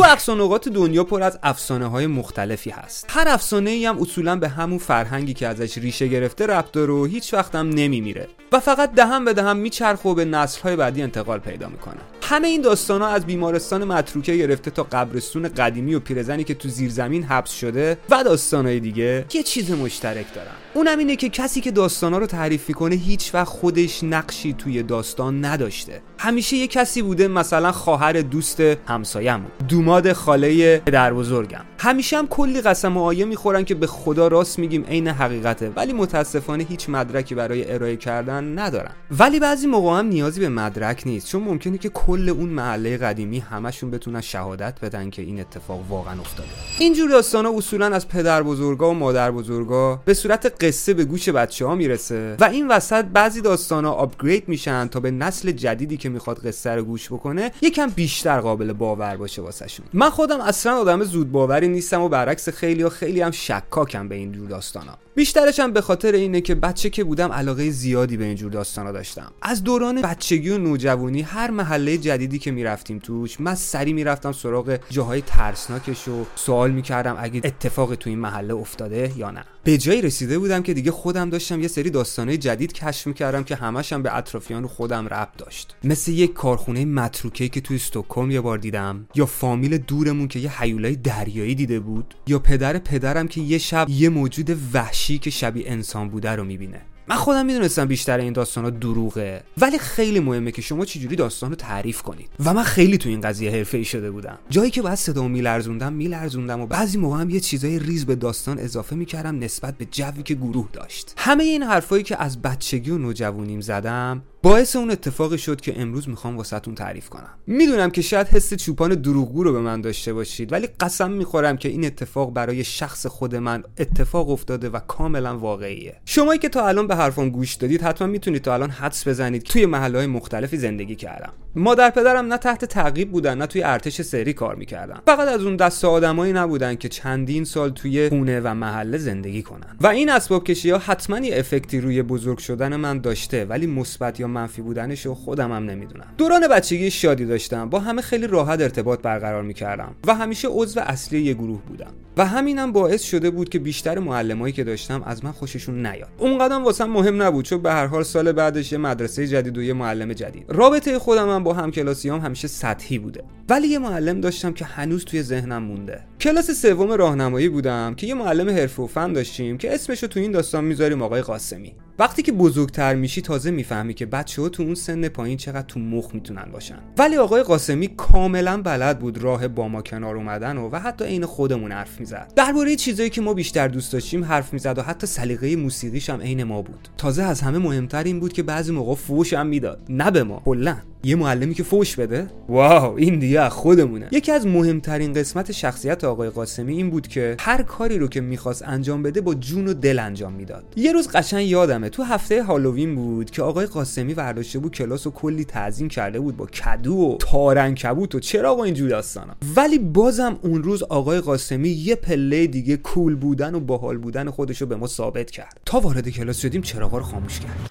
تو 0.00 0.06
اقصانقات 0.06 0.68
دنیا 0.68 1.04
پر 1.04 1.22
از 1.22 1.38
افسانه 1.42 1.86
های 1.86 2.06
مختلفی 2.06 2.70
هست. 2.70 3.06
هر 3.08 3.28
افسانه 3.28 3.70
ای 3.70 3.86
هم 3.86 4.00
اصولا 4.00 4.36
به 4.36 4.48
همون 4.48 4.78
فرهنگی 4.78 5.34
که 5.34 5.46
ازش 5.46 5.78
ریشه 5.78 6.08
گرفته 6.08 6.46
ربط 6.46 6.72
داره 6.72 6.92
و 6.92 7.04
هیچ 7.04 7.34
وقت 7.34 7.54
هم 7.54 7.68
نمیمیره. 7.68 8.28
و 8.52 8.60
فقط 8.60 8.92
دهم 8.92 9.24
به 9.24 9.32
دهم 9.32 9.56
میچرخه 9.56 10.08
و 10.08 10.14
به 10.14 10.24
نسل 10.24 10.62
های 10.62 10.76
بعدی 10.76 11.02
انتقال 11.02 11.38
پیدا 11.38 11.68
می‌کنه. 11.68 12.00
همه 12.22 12.48
این 12.48 12.60
داستان 12.60 13.02
ها 13.02 13.08
از 13.08 13.26
بیمارستان 13.26 13.84
متروکه 13.84 14.36
گرفته 14.36 14.70
تا 14.70 14.82
قبرستون 14.82 15.48
قدیمی 15.48 15.94
و 15.94 16.00
پیرزنی 16.00 16.44
که 16.44 16.54
تو 16.54 16.68
زیرزمین 16.68 17.22
حبس 17.22 17.50
شده 17.50 17.98
و 18.10 18.24
داستان 18.24 18.66
های 18.66 18.80
دیگه 18.80 19.24
یه 19.32 19.42
چیز 19.42 19.70
مشترک 19.70 20.34
دارن. 20.34 20.54
اونم 20.74 20.98
اینه 20.98 21.16
که 21.16 21.28
کسی 21.28 21.60
که 21.60 21.70
داستانا 21.70 22.18
رو 22.18 22.26
تعریف 22.26 22.68
می‌کنه 22.68 22.94
هیچ 22.94 23.34
وقت 23.34 23.48
خودش 23.48 24.04
نقشی 24.04 24.52
توی 24.52 24.82
داستان 24.82 25.44
نداشته. 25.44 26.02
همیشه 26.18 26.56
یه 26.56 26.66
کسی 26.66 27.02
بوده 27.02 27.28
مثلا 27.28 27.72
خواهر 27.72 28.12
دوست 28.12 28.60
همسایه‌مون 28.60 29.50
دوماد 29.68 30.12
خاله 30.12 30.78
پدر 30.78 31.14
بزرگم. 31.14 31.60
همیشه 31.78 32.18
هم 32.18 32.26
کلی 32.26 32.60
قسم 32.60 32.96
و 32.96 33.02
آیه 33.02 33.24
می‌خورن 33.24 33.64
که 33.64 33.74
به 33.74 33.86
خدا 33.86 34.28
راست 34.28 34.58
میگیم 34.58 34.84
عین 34.84 35.08
حقیقته 35.08 35.72
ولی 35.76 35.92
متاسفانه 35.92 36.64
هیچ 36.64 36.88
مدرکی 36.88 37.34
برای 37.34 37.72
ارائه 37.72 37.96
کردن 37.96 38.58
ندارن. 38.58 38.92
ولی 39.10 39.40
بعضی 39.40 39.66
موقع 39.66 39.98
هم 39.98 40.06
نیازی 40.06 40.40
به 40.40 40.48
مدرک 40.48 41.02
نیست 41.06 41.26
چون 41.26 41.42
ممکنه 41.42 41.78
که 41.78 41.88
کل 41.88 42.28
اون 42.28 42.48
محله 42.48 42.96
قدیمی 42.96 43.38
همشون 43.38 43.90
بتونن 43.90 44.20
شهادت 44.20 44.74
بدن 44.82 45.10
که 45.10 45.22
این 45.22 45.40
اتفاق 45.40 45.80
واقعا 45.88 46.20
افتاده. 46.20 46.48
اینجور 46.78 47.10
داستانا 47.10 47.50
اصولا 47.56 47.86
از 47.86 48.08
پدر 48.08 48.42
بزرگا 48.42 48.90
و 48.90 48.94
مادر 48.94 49.30
بزرگا 49.30 50.02
به 50.04 50.14
صورت 50.14 50.59
قصه 50.60 50.94
به 50.94 51.04
گوش 51.04 51.28
بچه 51.28 51.66
ها 51.66 51.74
می‌رسه. 51.74 52.36
و 52.40 52.44
این 52.44 52.68
وسط 52.68 53.04
بعضی 53.04 53.40
داستانا 53.40 53.92
آپگرید 53.92 54.48
میشن 54.48 54.86
تا 54.86 55.00
به 55.00 55.10
نسل 55.10 55.50
جدیدی 55.50 55.96
که 55.96 56.08
می‌خواد 56.08 56.46
قصه 56.46 56.70
رو 56.70 56.82
گوش 56.82 57.12
بکنه 57.12 57.52
یکم 57.62 57.86
بیشتر 57.86 58.40
قابل 58.40 58.72
باور 58.72 59.16
باشه 59.16 59.42
واسهشون. 59.42 59.86
من 59.92 60.10
خودم 60.10 60.40
اصلا 60.40 60.76
آدم 60.76 61.04
زود 61.04 61.32
باوری 61.32 61.68
نیستم 61.68 62.00
و 62.02 62.08
برعکس 62.08 62.48
خیلی 62.48 62.82
و 62.82 62.88
خیلی 62.88 63.20
هم 63.20 63.30
شکاکم 63.30 64.08
به 64.08 64.14
این 64.14 64.32
جور 64.32 64.48
داستانا. 64.48 64.98
بیشترش 65.14 65.60
هم 65.60 65.72
به 65.72 65.80
خاطر 65.80 66.12
اینه 66.12 66.40
که 66.40 66.54
بچه 66.54 66.90
که 66.90 67.04
بودم 67.04 67.32
علاقه 67.32 67.70
زیادی 67.70 68.16
به 68.16 68.24
اینجور 68.24 68.52
داستانا 68.52 68.92
داشتم. 68.92 69.32
از 69.42 69.64
دوران 69.64 70.02
بچگی 70.02 70.50
و 70.50 70.58
نوجوانی 70.58 71.22
هر 71.22 71.50
محله 71.50 71.98
جدیدی 71.98 72.38
که 72.38 72.50
می‌رفتیم 72.50 72.98
توش 72.98 73.40
من 73.40 73.54
سری 73.54 73.92
می‌رفتم 73.92 74.32
سراغ 74.32 74.78
جاهای 74.90 75.20
ترسناکش 75.20 76.08
و 76.08 76.24
سوال 76.34 76.70
می‌کردم 76.70 77.16
اگه 77.20 77.40
اتفاقی 77.44 77.96
تو 77.96 78.10
این 78.10 78.18
محله 78.18 78.54
افتاده 78.54 79.12
یا 79.16 79.30
نه. 79.30 79.44
به 79.64 79.78
جایی 79.78 80.02
رسیده 80.02 80.38
بودم 80.38 80.62
که 80.62 80.74
دیگه 80.74 80.90
خودم 80.90 81.30
داشتم 81.30 81.60
یه 81.60 81.68
سری 81.68 81.90
داستانهای 81.90 82.38
جدید 82.38 82.72
کشف 82.72 83.06
می‌کردم 83.06 83.44
که 83.44 83.54
همشم 83.56 84.02
به 84.02 84.16
اطرافیان 84.16 84.66
خودم 84.66 85.06
ربط 85.06 85.36
داشت. 85.36 85.76
مثل 85.84 86.12
یک 86.12 86.32
کارخونه 86.32 86.84
متروکه 86.84 87.48
که 87.48 87.60
توی 87.60 87.76
استکهلم 87.76 88.30
یه 88.30 88.40
بار 88.40 88.58
دیدم 88.58 89.06
یا 89.14 89.26
فامیل 89.26 89.78
دورمون 89.78 90.28
که 90.28 90.38
یه 90.38 90.62
حیولای 90.62 90.96
دریایی 90.96 91.54
دیده 91.54 91.80
بود 91.80 92.14
یا 92.26 92.38
پدر 92.38 92.78
پدرم 92.78 93.28
که 93.28 93.40
یه 93.40 93.58
شب 93.58 93.86
یه 93.90 94.08
موجود 94.08 94.56
وحشی 94.72 95.18
که 95.18 95.30
شبیه 95.30 95.64
انسان 95.66 96.08
بوده 96.08 96.30
رو 96.30 96.44
می‌بینه. 96.44 96.80
من 97.10 97.16
خودم 97.16 97.46
می‌دونستم 97.46 97.84
بیشتر 97.84 98.18
این 98.18 98.32
داستان 98.32 98.64
ها 98.64 98.70
دروغه. 98.70 99.42
ولی 99.58 99.78
خیلی 99.78 100.20
مهمه 100.20 100.50
که 100.50 100.62
شما 100.62 100.84
چجوری 100.84 101.16
داستان 101.16 101.50
رو 101.50 101.56
تعریف 101.56 102.02
کنید. 102.02 102.28
و 102.44 102.54
من 102.54 102.62
خیلی 102.62 102.98
تو 102.98 103.08
این 103.08 103.20
قضیه 103.20 103.50
حرفه 103.50 103.82
شده 103.82 104.10
بودم. 104.10 104.38
جایی 104.50 104.70
که 104.70 104.82
باید 104.82 104.94
صدا 104.94 105.28
میلرزوندم 105.28 105.92
میلرزوندم 105.92 106.60
و 106.60 106.66
بعضی 106.66 106.98
موقع 106.98 107.20
هم 107.20 107.30
یه 107.30 107.40
چیزای 107.40 107.78
ریز 107.78 108.06
به 108.06 108.14
داستان 108.14 108.58
اضافه 108.58 108.96
می‌کردم 108.96 109.38
نسبت 109.38 109.78
به 109.78 109.84
جوی 109.84 110.22
که 110.22 110.34
گروه 110.34 110.68
داشت. 110.72 111.14
همه 111.16 111.44
این 111.44 111.62
حرفایی 111.62 112.02
که 112.02 112.22
از 112.22 112.42
بچگی 112.42 112.90
و 112.90 112.98
نوجوانیم 112.98 113.60
زدم 113.60 114.22
باعث 114.42 114.76
اون 114.76 114.90
اتفاقی 114.90 115.38
شد 115.38 115.60
که 115.60 115.80
امروز 115.80 116.08
می‌خوام 116.08 116.36
واسهتون 116.36 116.74
تعریف 116.74 117.08
کنم. 117.08 117.30
می‌دونم 117.46 117.90
که 117.90 118.02
شاید 118.02 118.26
حس 118.26 118.54
چوپان 118.54 118.94
دروغگو 118.94 119.44
رو 119.44 119.52
به 119.52 119.60
من 119.60 119.80
داشته 119.80 120.12
باشید 120.12 120.52
ولی 120.52 120.68
قسم 120.80 121.10
می‌خورم 121.10 121.56
که 121.56 121.68
این 121.68 121.84
اتفاق 121.86 122.32
برای 122.32 122.64
شخص 122.64 123.06
خود 123.06 123.36
من 123.36 123.62
اتفاق 123.78 124.30
افتاده 124.30 124.68
و 124.68 124.78
کاملا 124.78 125.38
واقعیه. 125.38 125.96
شمایی 126.04 126.38
که 126.38 126.48
تا 126.48 126.66
الان 126.68 126.86
به 126.86 126.96
حرفان 126.96 127.28
گوش 127.30 127.54
دادید 127.54 127.82
حتما 127.82 128.08
می‌تونید 128.08 128.42
تا 128.42 128.54
الان 128.54 128.70
حدس 128.70 129.08
بزنید 129.08 129.42
توی 129.42 129.66
محله 129.66 129.98
های 129.98 130.06
مختلفی 130.06 130.56
زندگی 130.56 130.96
کردم. 130.96 131.32
مادر 131.54 131.90
پدرم 131.90 132.26
نه 132.26 132.38
تحت 132.38 132.64
تعقیب 132.64 133.10
بودن 133.10 133.38
نه 133.38 133.46
توی 133.46 133.62
ارتش 133.62 134.02
سری 134.02 134.32
کار 134.32 134.54
می‌کردن. 134.54 135.00
فقط 135.06 135.28
از 135.28 135.42
اون 135.42 135.56
دست 135.56 135.84
آدمایی 135.84 136.32
نبودن 136.32 136.74
که 136.74 136.88
چندین 136.88 137.44
سال 137.44 137.70
توی 137.70 138.08
خونه 138.08 138.40
و 138.40 138.54
محله 138.54 138.98
زندگی 138.98 139.42
کنن. 139.42 139.76
و 139.80 139.86
این 139.86 140.10
اسباب 140.10 140.44
کشی 140.44 140.70
ها 140.70 140.78
حتما 140.78 141.18
یه 141.18 141.38
افکتی 141.38 141.80
روی 141.80 142.02
بزرگ 142.02 142.38
شدن 142.38 142.76
من 142.76 142.98
داشته 142.98 143.44
ولی 143.44 143.66
مثبت 143.66 144.20
یا 144.20 144.29
منفی 144.30 144.62
بودنش 144.62 145.06
رو 145.06 145.14
خودم 145.14 145.52
هم 145.52 145.64
نمی‌دونم. 145.64 146.06
دوران 146.18 146.48
بچگی 146.48 146.90
شادی 146.90 147.24
داشتم. 147.24 147.70
با 147.70 147.80
همه 147.80 148.02
خیلی 148.02 148.26
راحت 148.26 148.60
ارتباط 148.60 149.02
برقرار 149.02 149.42
می‌کردم 149.42 149.94
و 150.06 150.14
همیشه 150.14 150.48
عضو 150.48 150.80
اصلی 150.80 151.22
یه 151.22 151.34
گروه 151.34 151.62
بودم. 151.62 151.92
و 152.16 152.26
همینم 152.26 152.72
باعث 152.72 153.02
شده 153.02 153.30
بود 153.30 153.48
که 153.48 153.58
بیشتر 153.58 153.98
معلمایی 153.98 154.52
که 154.52 154.64
داشتم 154.64 155.02
از 155.06 155.24
من 155.24 155.32
خوششون 155.32 155.86
نیاد. 155.86 156.08
اونقدر 156.18 156.54
واسم 156.54 156.90
مهم 156.90 157.22
نبود 157.22 157.44
چون 157.44 157.62
به 157.62 157.72
هر 157.72 157.86
حال 157.86 158.02
سال 158.02 158.32
بعدش 158.32 158.72
یه 158.72 158.78
مدرسه 158.78 159.26
جدید 159.26 159.58
و 159.58 159.62
یه 159.62 159.72
معلم 159.72 160.12
جدید. 160.12 160.44
رابطه 160.48 160.98
خودم 160.98 161.30
هم 161.30 161.44
با 161.44 161.52
همکلاسیام 161.52 162.20
همیشه 162.20 162.48
سطحی 162.48 162.98
بوده. 162.98 163.24
ولی 163.48 163.68
یه 163.68 163.78
معلم 163.78 164.20
داشتم 164.20 164.52
که 164.52 164.64
هنوز 164.64 165.04
توی 165.04 165.22
ذهنم 165.22 165.62
مونده. 165.62 166.00
کلاس 166.20 166.50
سوم 166.50 166.92
راهنمایی 166.92 167.48
بودم 167.48 167.94
که 167.94 168.06
یه 168.06 168.14
معلم 168.14 168.48
حرفه 168.48 168.82
و 168.82 168.86
فن 168.86 169.12
داشتیم 169.12 169.58
که 169.58 169.74
اسمشو 169.74 170.06
تو 170.06 170.20
این 170.20 170.32
داستان 170.32 170.64
می‌ذاریم 170.64 171.02
آقای 171.02 171.22
قاسمی. 171.22 171.74
وقتی 172.00 172.22
که 172.22 172.32
بزرگتر 172.32 172.94
میشی 172.94 173.20
تازه 173.20 173.50
می‌فهمی 173.50 173.94
که 173.94 174.06
بچه 174.06 174.42
ها 174.42 174.48
تو 174.48 174.62
اون 174.62 174.74
سن 174.74 175.08
پایین 175.08 175.36
چقدر 175.36 175.66
تو 175.66 175.80
مخ 175.80 176.14
می‌تونن 176.14 176.48
باشن. 176.52 176.78
ولی 176.98 177.16
آقای 177.16 177.42
قاسمی 177.42 177.88
کاملا 177.96 178.62
بلد 178.62 178.98
بود 178.98 179.18
راه 179.18 179.48
با 179.48 179.68
ما 179.68 179.82
کنار 179.82 180.16
اومدن 180.16 180.56
و, 180.56 180.68
و 180.72 180.76
حتی 180.76 181.04
عین 181.04 181.26
خودمون 181.26 181.72
حرف 181.72 182.00
می‌زد. 182.00 182.32
درباره 182.36 182.76
چیزایی 182.76 183.10
که 183.10 183.20
ما 183.20 183.34
بیشتر 183.34 183.68
دوست 183.68 183.92
داشتیم 183.92 184.24
حرف 184.24 184.52
می‌زد 184.52 184.78
و 184.78 184.82
حتی 184.82 185.06
سلیقه 185.06 185.56
موسیقیش 185.56 186.10
هم 186.10 186.20
عین 186.20 186.44
ما 186.44 186.62
بود. 186.62 186.88
تازه 186.98 187.22
از 187.22 187.40
همه 187.40 187.58
مهمتر 187.58 188.04
این 188.04 188.20
بود 188.20 188.32
که 188.32 188.42
بعضی 188.42 188.72
موقع 188.72 188.94
فوش 188.94 189.32
هم 189.32 189.46
می‌داد. 189.46 189.86
نه 189.88 190.10
به 190.10 190.22
ما. 190.22 190.42
کلا. 190.44 190.76
یه 191.04 191.16
معلمی 191.16 191.54
که 191.54 191.62
فوش 191.62 191.96
بده؟ 191.96 192.26
واو 192.48 192.96
این 192.96 193.18
دیگه 193.18 193.48
خودمونه. 193.48 194.08
یکی 194.12 194.32
از 194.32 194.46
مهمترین 194.46 195.12
قسمت 195.12 195.52
شخصیت 195.52 196.04
آقای 196.04 196.30
قاسمی 196.30 196.76
این 196.76 196.90
بود 196.90 197.08
که 197.08 197.36
هر 197.40 197.62
کاری 197.62 197.98
رو 197.98 198.08
که 198.08 198.20
می‌خواست 198.20 198.62
انجام 198.66 199.02
بده 199.02 199.20
با 199.20 199.34
جون 199.34 199.68
و 199.68 199.74
دل 199.74 199.98
انجام 199.98 200.32
می‌داد. 200.32 200.64
یه 200.76 200.92
روز 200.92 201.08
قشنگ 201.08 201.46
یادمه 201.46 201.88
تو 201.88 202.02
هفته 202.02 202.42
هالووین 202.42 202.94
بود 202.94 203.30
که 203.30 203.42
آقای 203.42 203.66
قاسمی 203.66 204.14
ورداشته 204.14 204.58
بود 204.58 204.72
کلاس 204.72 205.06
و 205.06 205.10
کلی 205.10 205.44
تعظیم 205.44 205.88
کرده 205.88 206.20
بود 206.20 206.36
با 206.36 206.46
کدو 206.46 206.94
و 206.94 207.16
تارن 207.16 207.74
کبوت 207.74 208.14
و 208.14 208.20
چرا 208.20 208.54
با 208.54 208.64
اینجور 208.64 208.88
داستانا. 208.88 209.36
ولی 209.56 209.78
بازم 209.78 210.38
اون 210.42 210.62
روز 210.62 210.82
آقای 210.82 211.20
قاسمی 211.20 211.68
یه 211.68 211.94
پله 211.94 212.46
دیگه 212.46 212.76
کول 212.76 213.14
بودن 213.14 213.54
و 213.54 213.60
باحال 213.60 213.98
بودن 213.98 214.30
خودش 214.30 214.60
رو 214.60 214.66
به 214.66 214.76
ما 214.76 214.86
ثابت 214.86 215.30
کرد. 215.30 215.60
تا 215.66 215.80
وارد 215.80 216.08
کلاس 216.08 216.40
شدیم 216.40 216.62
چراغا 216.62 216.98
رو 216.98 217.04
خاموش 217.04 217.40
کرد. 217.40 217.69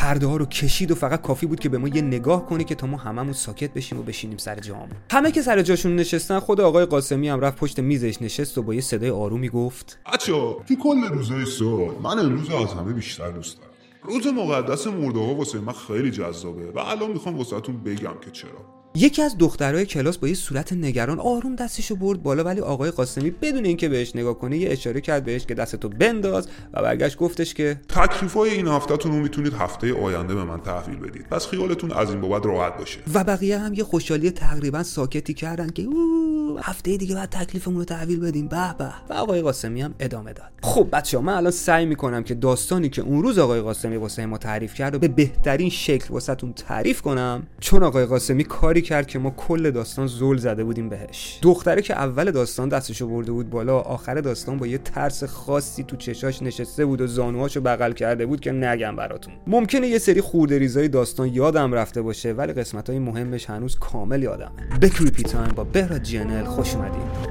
پرده 0.00 0.26
ها 0.26 0.36
رو 0.36 0.46
کشید 0.46 0.90
و 0.90 0.94
فقط 0.94 1.22
کافی 1.22 1.46
بود 1.46 1.60
که 1.60 1.68
به 1.68 1.78
ما 1.78 1.88
یه 1.88 2.02
نگاه 2.02 2.46
کنه 2.46 2.64
که 2.64 2.74
تا 2.74 2.86
ما 2.86 2.96
هممون 2.96 3.32
ساکت 3.32 3.74
بشیم 3.74 3.98
و 3.98 4.02
بشینیم 4.02 4.36
سر 4.36 4.60
جامون. 4.60 4.88
همه 5.10 5.32
که 5.32 5.42
سر 5.42 5.62
جاشون 5.62 5.96
نشستن 5.96 6.38
خود 6.38 6.60
آقای 6.60 6.84
قاسمی 6.84 7.28
هم 7.28 7.40
رفت 7.40 7.58
پشت 7.58 7.80
میزش 7.80 8.22
نشست 8.22 8.58
و 8.58 8.62
با 8.62 8.74
یه 8.74 8.80
صدای 8.80 9.10
آرومی 9.10 9.48
گفت 9.48 9.98
بچا 10.12 10.52
تو 10.68 10.74
کل 10.82 11.02
روزای 11.02 11.46
سال 11.46 11.94
من 12.02 12.18
امروز 12.18 12.50
از 12.50 12.74
همه 12.74 12.92
بیشتر 12.92 13.30
دوست 13.30 13.58
دارم. 13.58 13.70
روز 14.02 14.26
مقدس 14.26 14.86
مرده 14.86 15.18
ها 15.18 15.34
واسه 15.34 15.60
من 15.60 15.72
خیلی 15.72 16.10
جذابه 16.10 16.70
و 16.70 16.78
الان 16.78 17.10
می‌خوام 17.10 17.38
واسهتون 17.38 17.76
بگم 17.76 18.14
که 18.24 18.30
چرا. 18.30 18.77
یکی 18.98 19.22
از 19.22 19.38
دخترای 19.38 19.86
کلاس 19.86 20.18
با 20.18 20.28
یه 20.28 20.34
صورت 20.34 20.72
نگران 20.72 21.20
آروم 21.20 21.56
دستشو 21.56 21.96
برد 21.96 22.22
بالا 22.22 22.44
ولی 22.44 22.60
آقای 22.60 22.90
قاسمی 22.90 23.30
بدون 23.30 23.64
اینکه 23.64 23.88
بهش 23.88 24.16
نگاه 24.16 24.38
کنه 24.38 24.58
یه 24.58 24.72
اشاره 24.72 25.00
کرد 25.00 25.24
بهش 25.24 25.46
که 25.46 25.54
دستتو 25.54 25.88
بنداز 25.88 26.48
و 26.74 26.82
برگشت 26.82 27.16
گفتش 27.16 27.54
که 27.54 27.80
تکلیفای 27.88 28.50
این 28.50 28.68
هفتهتون 28.68 29.12
رو 29.12 29.18
می‌تونید 29.18 29.52
هفته 29.52 29.94
آینده 29.94 30.34
به 30.34 30.44
من 30.44 30.60
تحویل 30.60 30.98
بدید. 30.98 31.26
پس 31.30 31.46
خیالتون 31.46 31.92
از 31.92 32.10
این 32.10 32.20
بابت 32.20 32.46
راحت 32.46 32.78
باشه. 32.78 32.98
و 33.14 33.24
بقیه 33.24 33.58
هم 33.58 33.74
یه 33.74 33.84
خوشحالی 33.84 34.30
تقریبا 34.30 34.82
ساکتی 34.82 35.34
کردن 35.34 35.68
که 35.68 35.82
اوه 35.82 36.27
هفته 36.62 36.96
دیگه 36.96 37.14
بعد 37.14 37.28
تکلیفمون 37.28 37.76
رو 37.76 37.84
تحویل 37.84 38.20
بدیم. 38.20 38.48
به 38.48 38.74
به. 38.78 38.92
و 39.10 39.12
آقای 39.12 39.40
قاسمی 39.40 39.82
هم 39.82 39.94
ادامه 40.00 40.32
داد. 40.32 40.50
خب 40.62 40.88
بچه‌ها 40.92 41.24
من 41.24 41.32
الان 41.32 41.50
سعی 41.50 41.86
می‌کنم 41.86 42.22
که 42.22 42.34
داستانی 42.34 42.88
که 42.88 43.02
اون 43.02 43.22
روز 43.22 43.38
آقای 43.38 43.60
قاسمی 43.60 43.96
واسه 43.96 44.26
ما 44.26 44.38
تعریف 44.38 44.74
کرد 44.74 44.94
و 44.94 44.98
به 44.98 45.08
بهترین 45.08 45.70
شکل 45.70 46.14
واسهتون 46.14 46.52
تعریف 46.52 47.02
کنم. 47.02 47.46
چون 47.60 47.82
آقای 47.82 48.04
قاسمی 48.04 48.44
کاری 48.44 48.82
کرد 48.82 49.06
که 49.06 49.18
ما 49.18 49.30
کل 49.30 49.70
داستان 49.70 50.06
زل 50.06 50.36
زده 50.36 50.64
بودیم 50.64 50.88
بهش. 50.88 51.38
دختره 51.42 51.82
که 51.82 51.94
اول 51.94 52.30
داستان 52.30 52.68
دستشو 52.68 53.08
برده 53.08 53.32
بود 53.32 53.50
بالا 53.50 53.78
آخر 53.78 54.14
داستان 54.14 54.58
با 54.58 54.66
یه 54.66 54.78
ترس 54.78 55.24
خاصی 55.24 55.84
تو 55.84 55.96
چشاش 55.96 56.42
نشسته 56.42 56.84
بود 56.84 57.00
و 57.00 57.06
زانوهاشو 57.06 57.60
بغل 57.60 57.92
کرده 57.92 58.26
بود 58.26 58.40
که 58.40 58.52
نگم 58.52 58.96
براتون. 58.96 59.34
ممکنه 59.46 59.88
یه 59.88 59.98
سری 59.98 60.20
خورده 60.20 60.58
ریزای 60.58 60.88
داستان 60.88 61.28
یادم 61.28 61.72
رفته 61.72 62.02
باشه 62.02 62.32
ولی 62.32 62.52
قسمت 62.52 62.90
های 62.90 62.98
مهمش 62.98 63.50
هنوز 63.50 63.76
کامل 63.78 64.22
یادمه. 64.22 64.78
به 64.80 64.88
CreepyTime 64.88 65.52
با 65.56 65.64
بهراد 65.64 66.02
جنل 66.02 66.44
خوش 66.48 66.74
اومدید 66.74 67.28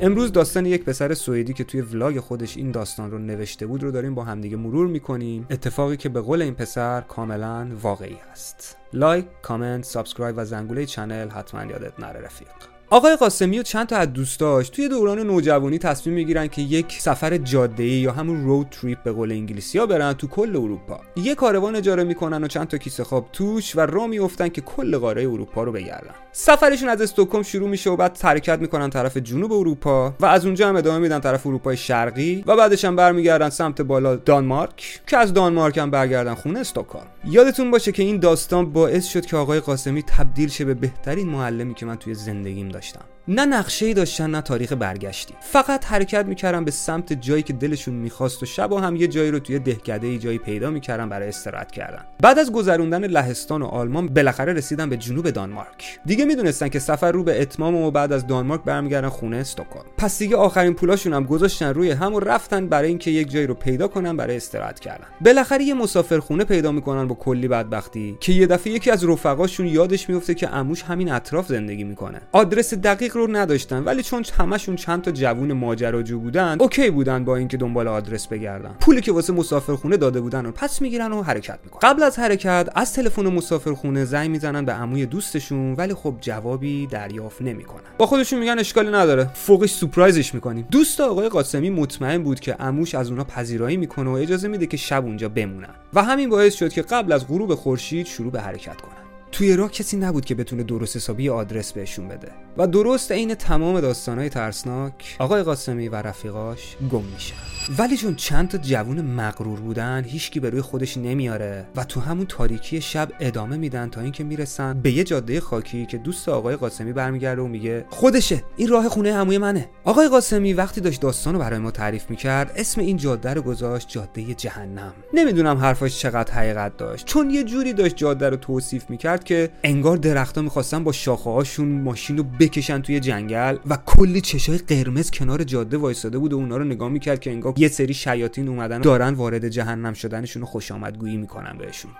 امروز 0.00 0.32
داستان 0.32 0.66
یک 0.66 0.84
پسر 0.84 1.14
سوئدی 1.14 1.52
که 1.52 1.64
توی 1.64 1.80
vlog 1.80 2.20
خودش 2.20 2.56
این 2.56 2.70
داستان 2.70 3.10
رو 3.10 3.18
نوشته 3.18 3.66
بود 3.66 3.82
رو 3.82 3.90
داریم 3.90 4.14
با 4.14 4.24
همدیگه 4.24 4.56
مرور 4.56 4.86
می‌کنیم. 4.86 5.46
اتفاقی 5.50 5.96
که 5.96 6.08
به 6.08 6.20
قول 6.20 6.42
این 6.42 6.54
پسر 6.54 7.00
کاملا 7.00 7.68
واقعی 7.82 8.18
هست 8.32 8.76
like، 8.92 9.26
comment، 9.42 9.84
subscribe 9.84 10.34
و 10.38 10.44
زنگوله 10.44 10.86
channel 10.86 11.28
حتما 11.28 11.64
یادت 11.64 12.00
نره 12.00 12.20
رفیق. 12.20 12.75
آقای 12.90 13.16
قاسمی 13.16 13.58
و 13.58 13.62
چند 13.62 13.86
تا 13.86 13.96
از 13.96 14.12
دوستاش 14.12 14.68
توی 14.68 14.88
دوران 14.88 15.18
نوجوانی 15.18 15.78
تصمیم 15.78 16.16
می‌گیرن 16.16 16.46
که 16.46 16.62
یک 16.62 16.92
سفر 16.92 17.36
جاده‌ای 17.36 17.84
یا 17.84 18.12
همون 18.12 18.44
road 18.44 18.66
trip 18.70 19.02
به 19.02 19.12
قول 19.12 19.32
انگلیسی 19.32 19.78
ها 19.78 19.86
برن 19.86 20.12
تو 20.12 20.26
کل 20.26 20.56
اروپا. 20.56 21.00
یه 21.16 21.34
کاروان 21.34 21.76
اجاره 21.76 22.04
می‌کنن 22.04 22.44
و 22.44 22.46
چند 22.46 22.68
تا 22.68 22.78
کیسه 22.78 23.04
خواب 23.04 23.28
توش 23.32 23.76
و 23.76 23.80
راه 23.80 24.06
میافتن 24.06 24.48
که 24.48 24.60
کل 24.60 24.98
قاره 24.98 25.22
اروپا 25.22 25.64
رو 25.64 25.72
بگردن. 25.72 26.14
سفرشون 26.32 26.88
از 26.88 27.00
استکهلم 27.00 27.42
شروع 27.42 27.68
میشه 27.68 27.90
و 27.90 27.96
بعد 27.96 28.18
حرکت 28.22 28.58
می‌کنن 28.58 28.90
طرف 28.90 29.16
جنوب 29.16 29.52
اروپا 29.52 30.14
و 30.20 30.26
از 30.26 30.46
اونجا 30.46 30.68
هم 30.68 30.76
ادامه 30.76 30.98
میدن 30.98 31.20
طرف 31.20 31.46
اروپای 31.46 31.76
شرقی 31.76 32.44
و 32.46 32.56
بعدش 32.56 32.84
هم 32.84 32.96
برمیگردن 32.96 33.48
سمت 33.48 33.82
بالا 33.82 34.16
دانمارک 34.16 35.00
که 35.06 35.16
از 35.16 35.34
دانمارک 35.34 35.78
هم 35.78 35.90
برگردن 35.90 36.34
خونه 36.34 36.58
استکهلم. 36.58 37.06
یادتون 37.24 37.70
باشه 37.70 37.92
که 37.92 38.02
این 38.02 38.20
داستان 38.20 38.72
باعث 38.72 39.06
شد 39.06 39.26
که 39.26 39.36
آقای 39.36 39.60
قاسمی 39.60 40.02
تبدیل 40.02 40.48
شه 40.48 40.64
به 40.64 40.74
بهترین 40.74 41.28
معلمی 41.28 41.74
که 41.74 41.86
من 41.86 41.96
توی 41.96 42.14
زندگیم 42.14 42.68
داشتم 42.76 43.15
نه 43.28 43.44
نقشه 43.44 43.94
داشتن 43.94 44.30
نه 44.30 44.40
تاریخ 44.40 44.72
برگشتی. 44.72 45.34
فقط 45.40 45.84
حرکت 45.84 46.26
می‌کردن 46.26 46.64
به 46.64 46.70
سمت 46.70 47.12
جایی 47.12 47.42
که 47.42 47.52
دلشون 47.52 47.94
می‌خواست 47.94 48.42
و 48.42 48.46
شب 48.46 48.72
هم 48.72 48.96
یه 48.96 49.06
جایی 49.06 49.30
رو 49.30 49.38
توی 49.38 49.58
دهکده 49.58 50.06
ای 50.06 50.18
جایی 50.18 50.38
پیدا 50.38 50.70
می‌کردن 50.70 51.08
برای 51.08 51.28
استراحت 51.28 51.70
کردن. 51.70 52.04
بعد 52.22 52.38
از 52.38 52.52
گذروندن 52.52 53.04
لهستان 53.04 53.62
و 53.62 53.66
آلمان 53.66 54.06
بالاخره 54.06 54.52
رسیدن 54.52 54.88
به 54.88 54.96
جنوب 54.96 55.30
دانمارک. 55.30 55.98
دیگه 56.06 56.24
می‌دونستن 56.24 56.68
که 56.68 56.78
سفر 56.78 57.12
رو 57.12 57.22
به 57.22 57.42
اتمام 57.42 57.74
و 57.74 57.90
بعد 57.90 58.12
از 58.12 58.26
دانمارک 58.26 58.62
برمیگردن 58.64 59.08
خونه 59.08 59.36
استکهلم 59.36 59.84
پس 59.98 60.18
دیگه 60.18 60.36
آخرین 60.36 60.74
پولاشون 60.74 61.12
هم 61.12 61.24
گذاشتن 61.24 61.74
روی 61.74 61.90
هم 61.90 62.14
و 62.14 62.20
رفتن 62.20 62.66
برای 62.66 62.88
اینکه 62.88 63.10
یک 63.10 63.30
جایی 63.30 63.46
رو 63.46 63.54
پیدا 63.54 63.88
کنن 63.88 64.16
برای 64.16 64.36
استراحت 64.36 64.80
کردن. 64.80 65.06
بالاخره 65.20 65.64
یه 65.64 65.74
مسافرخونه 65.74 66.44
پیدا 66.44 66.72
می‌کنن 66.72 67.08
با 67.08 67.14
کلی 67.14 67.48
بدبختی 67.48 68.16
که 68.20 68.32
یه 68.32 68.46
دفعه 68.46 68.72
یکی 68.72 68.90
از 68.90 69.04
رفقاشون 69.04 69.66
یادش 69.66 70.08
میفته 70.08 70.34
که 70.34 70.46
عموش 70.46 70.82
همین 70.82 71.12
اطراف 71.12 71.48
زندگی 71.48 71.84
می‌کنه. 71.84 72.20
آدرس 72.32 72.74
دقیق 72.74 73.15
رو 73.16 73.26
نداشتن 73.30 73.84
ولی 73.84 74.02
چون 74.02 74.24
همشون 74.38 74.76
چند 74.76 75.02
تا 75.02 75.10
جوون 75.10 75.52
ماجراجو 75.52 76.20
بودن 76.20 76.56
اوکی 76.60 76.90
بودن 76.90 77.24
با 77.24 77.36
اینکه 77.36 77.56
دنبال 77.56 77.88
آدرس 77.88 78.26
بگردن. 78.26 78.76
پولی 78.80 79.00
که 79.00 79.12
واسه 79.12 79.32
مسافرخونه 79.32 79.96
داده 79.96 80.20
بودن 80.20 80.44
رو 80.44 80.52
پس 80.52 80.82
می‌گیرن 80.82 81.12
و 81.12 81.22
حرکت 81.22 81.58
می‌کنن. 81.64 81.90
قبل 81.90 82.02
از 82.02 82.18
حرکت 82.18 82.68
از 82.74 82.94
تلفن 82.94 83.26
مسافرخونه 83.26 84.04
زنگ 84.04 84.30
می‌زنن 84.30 84.64
به 84.64 84.72
عموی 84.72 85.06
دوستشون 85.06 85.74
ولی 85.74 85.94
خب 85.94 86.14
جوابی 86.20 86.86
دریافت 86.86 87.42
نمی‌کنن. 87.42 87.82
با 87.98 88.06
خودشون 88.06 88.38
میگن 88.38 88.58
اشکالی 88.58 88.90
نداره. 88.90 89.30
فوقش 89.34 89.70
سورپرایزش 89.70 90.34
می‌کنیم. 90.34 90.66
دوست 90.70 91.00
آقای 91.00 91.28
قاسمی 91.28 91.70
مطمئن 91.70 92.22
بود 92.22 92.40
که 92.40 92.52
عموش 92.52 92.94
از 92.94 93.08
اونها 93.08 93.24
پذیرایی 93.24 93.76
می‌کنه 93.76 94.10
و 94.10 94.12
اجازه 94.12 94.48
میده 94.48 94.66
که 94.66 94.76
شب 94.76 95.04
اونجا 95.04 95.28
بمونن. 95.28 95.74
و 95.94 96.02
همین 96.02 96.30
باعث 96.30 96.54
شد 96.54 96.72
که 96.72 96.82
قبل 96.82 97.12
از 97.12 97.28
غروب 97.28 97.54
خورشید 97.54 98.06
شروع 98.06 98.32
به 98.32 98.40
حرکت 98.40 98.80
کنن. 98.80 99.05
توی 99.32 99.56
راه 99.56 99.70
کسی 99.70 99.96
نبود 99.96 100.24
که 100.24 100.34
بتونه 100.34 100.62
درست 100.62 100.96
حسابی 100.96 101.28
آدرس 101.28 101.72
بهشون 101.72 102.08
بده. 102.08 102.28
و 102.56 102.66
درست 102.66 103.12
عین 103.12 103.34
تمام 103.34 103.80
داستانهای 103.80 104.28
ترسناک 104.28 105.16
آقای 105.18 105.42
قاسمی 105.42 105.88
و 105.88 105.96
رفیقاش 105.96 106.76
گم 106.90 107.04
میشن. 107.14 107.34
ولی 107.78 107.96
چون 107.96 108.14
چند 108.14 108.48
تا 108.48 108.58
جوون 108.58 109.00
مغرور 109.00 109.60
بودن 109.60 110.04
هیچکی 110.04 110.40
به 110.40 110.50
روی 110.50 110.60
خودش 110.60 110.96
نمیاره 110.96 111.66
و 111.76 111.84
تو 111.84 112.00
همون 112.00 112.26
تاریکی 112.26 112.80
شب 112.80 113.12
ادامه 113.20 113.56
میدن 113.56 113.88
تا 113.88 114.00
اینکه 114.00 114.24
می‌رسن 114.24 114.80
به 114.80 114.90
یه 114.90 115.04
جاده 115.04 115.40
خاکی 115.40 115.86
که 115.86 115.98
دوست 115.98 116.28
آقای 116.28 116.56
قاسمی 116.56 116.92
برمیگرده 116.92 117.42
و 117.42 117.46
میگه 117.46 117.84
خودشه 117.90 118.42
این 118.56 118.68
راه 118.68 118.88
خونه 118.88 119.16
عموی 119.16 119.38
منه. 119.38 119.68
آقای 119.84 120.08
قاسمی 120.08 120.52
وقتی 120.52 120.80
داشت 120.80 121.00
داستان 121.00 121.34
رو 121.34 121.40
برای 121.40 121.58
ما 121.58 121.70
تعریف 121.70 122.10
می‌کرد 122.10 122.52
اسم 122.56 122.80
این 122.80 122.96
جاده 122.96 123.34
رو 123.34 123.42
گذاشت 123.42 123.88
جاده 123.88 124.34
جهنم. 124.34 124.92
نمی‌دونم 125.14 125.58
حرفاش 125.58 125.98
چقدر 125.98 126.32
حقیقت 126.32 126.76
داشت 126.76 127.06
چون 127.06 127.30
یه 127.30 127.44
جوری 127.44 127.72
داشت 127.72 127.96
جاده 127.96 128.30
رو 128.30 128.36
توصیف 128.36 128.90
می‌کرد 128.90 129.15
که 129.24 129.50
انگار 129.64 129.96
درختها 129.96 130.42
می‌خواستن 130.42 130.84
با 130.84 130.92
شاخه 130.92 131.30
هاشون 131.30 131.68
ماشین 131.68 132.16
رو 132.16 132.24
بکشن 132.40 132.82
توی 132.82 133.00
جنگل 133.00 133.56
و 133.66 133.78
کلی 133.86 134.20
چشای 134.20 134.58
قرمز 134.58 135.10
کنار 135.10 135.44
جاده 135.44 135.76
وایساده 135.76 136.18
بود 136.18 136.32
و 136.32 136.36
اونا 136.36 136.56
رو 136.56 136.64
نگاه 136.64 136.88
می‌کرد 136.88 137.20
که 137.20 137.30
انگار 137.30 137.54
یه 137.56 137.68
سری 137.68 137.94
شیاطین 137.94 138.48
اومدن 138.48 138.80
دارن 138.80 139.14
وارد 139.14 139.48
جهنم 139.48 139.92
شدنشون 139.92 140.42
رو 140.42 140.46
خوش 140.46 140.72
آمدگویی 140.72 141.16
می‌کنن 141.16 141.58
بهشون. 141.58 141.90